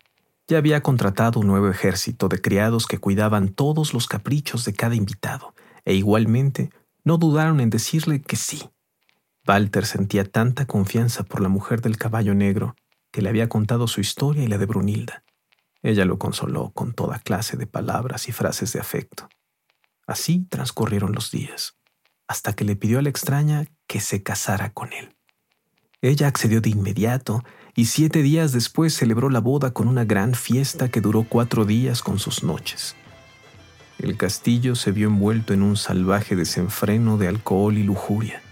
Ya 0.49 0.59
había 0.59 0.83
contratado 0.83 1.41
un 1.41 1.47
nuevo 1.47 1.69
ejército 1.69 2.29
de 2.29 2.41
criados 2.41 2.87
que 2.87 2.99
cuidaban 2.99 3.49
todos 3.49 3.95
los 3.95 4.07
caprichos 4.07 4.65
de 4.65 4.75
cada 4.75 4.95
invitado, 4.95 5.52
e 5.85 5.95
igualmente 5.95 6.71
no 7.05 7.18
dudaron 7.18 7.61
en 7.61 7.71
decirle 7.71 8.23
que 8.23 8.37
sí. 8.37 8.71
Walter 9.47 9.87
sentía 9.87 10.25
tanta 10.25 10.66
confianza 10.66 11.25
por 11.25 11.40
la 11.40 11.49
mujer 11.49 11.81
del 11.81 11.97
caballo 11.97 12.35
negro 12.35 12.77
que 13.11 13.23
le 13.23 13.29
había 13.29 13.49
contado 13.49 13.88
su 13.88 14.01
historia 14.01 14.45
y 14.45 14.47
la 14.47 14.59
de 14.59 14.66
Brunilda. 14.66 15.25
Ella 15.83 16.05
lo 16.05 16.18
consoló 16.18 16.71
con 16.71 16.95
toda 16.95 17.18
clase 17.18 17.57
de 17.57 17.66
palabras 17.66 18.29
y 18.29 18.33
frases 18.33 18.73
de 18.73 18.81
afecto. 18.81 19.29
Así 20.07 20.47
transcurrieron 20.49 21.12
los 21.12 21.31
días, 21.31 21.77
hasta 22.29 22.53
que 22.55 22.64
le 22.64 22.77
pidió 22.77 23.01
a 23.01 23.03
la 23.03 23.09
extraña 23.09 23.66
que 23.87 24.01
se 24.01 24.23
casara 24.23 24.73
con 24.73 24.92
él. 24.92 25.16
Ella 26.01 26.29
accedió 26.29 26.61
de 26.61 26.71
inmediato 26.71 27.45
y 27.75 27.87
siete 27.87 28.23
días 28.23 28.53
después 28.53 28.95
celebró 28.95 29.29
la 29.31 29.40
boda 29.40 29.73
con 29.73 29.88
una 29.88 30.05
gran 30.05 30.35
fiesta 30.35 30.88
que 30.88 31.01
duró 31.01 31.25
cuatro 31.29 31.64
días 31.64 32.03
con 32.03 32.18
sus 32.18 32.42
noches. 32.42 32.97
El 34.03 34.17
castillo 34.17 34.75
se 34.75 34.91
vio 34.91 35.07
envuelto 35.07 35.55
en 35.55 35.62
un 35.62 35.77
salvaje 35.77 36.35
desenfreno 36.35 37.19
de 37.19 37.29
alcohol 37.29 37.79
y 37.79 37.85
lujuria. 37.85 38.43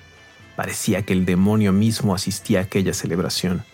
Parecía 0.54 1.02
que 1.02 1.12
el 1.12 1.24
demonio 1.24 1.72
mismo 1.72 2.14
asistía 2.14 2.60
a 2.60 2.62
aquella 2.62 2.94
celebración. 2.94 3.64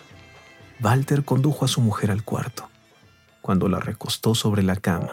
Walter 0.83 1.23
condujo 1.23 1.67
a 1.67 1.69
su 1.69 1.83
mujer 1.83 2.11
al 2.11 2.23
cuarto. 2.23 2.71
Cuando 3.43 3.69
la 3.69 3.79
recostó 3.79 4.35
sobre 4.35 4.63
la 4.63 4.77
cama, 4.77 5.13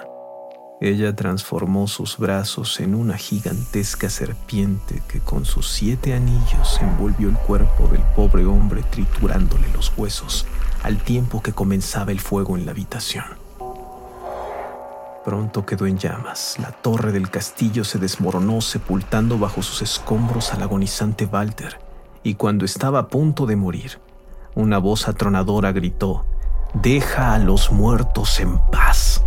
ella 0.79 1.13
transformó 1.13 1.87
sus 1.87 2.17
brazos 2.17 2.79
en 2.79 2.95
una 2.95 3.17
gigantesca 3.17 4.09
serpiente 4.09 5.03
que 5.09 5.19
con 5.19 5.43
sus 5.43 5.67
siete 5.67 6.13
anillos 6.13 6.79
envolvió 6.81 7.27
el 7.27 7.35
cuerpo 7.35 7.89
del 7.89 8.01
pobre 8.15 8.45
hombre 8.45 8.83
triturándole 8.89 9.67
los 9.73 9.91
huesos 9.97 10.45
al 10.81 10.97
tiempo 11.03 11.43
que 11.43 11.51
comenzaba 11.51 12.13
el 12.13 12.21
fuego 12.21 12.57
en 12.57 12.65
la 12.65 12.71
habitación. 12.71 13.42
Pronto 15.23 15.65
quedó 15.65 15.85
en 15.85 15.97
llamas. 15.97 16.57
La 16.59 16.71
torre 16.71 17.11
del 17.11 17.29
castillo 17.29 17.85
se 17.85 17.97
desmoronó 17.97 18.59
sepultando 18.59 19.39
bajo 19.39 19.61
sus 19.61 19.81
escombros 19.81 20.53
al 20.53 20.63
agonizante 20.63 21.25
Walter, 21.25 21.79
y 22.23 22.35
cuando 22.35 22.65
estaba 22.65 22.99
a 22.99 23.07
punto 23.07 23.45
de 23.45 23.55
morir, 23.55 23.99
una 24.55 24.77
voz 24.79 25.07
atronadora 25.07 25.71
gritó, 25.71 26.25
Deja 26.73 27.33
a 27.33 27.39
los 27.39 27.71
muertos 27.71 28.39
en 28.39 28.57
paz. 28.71 29.22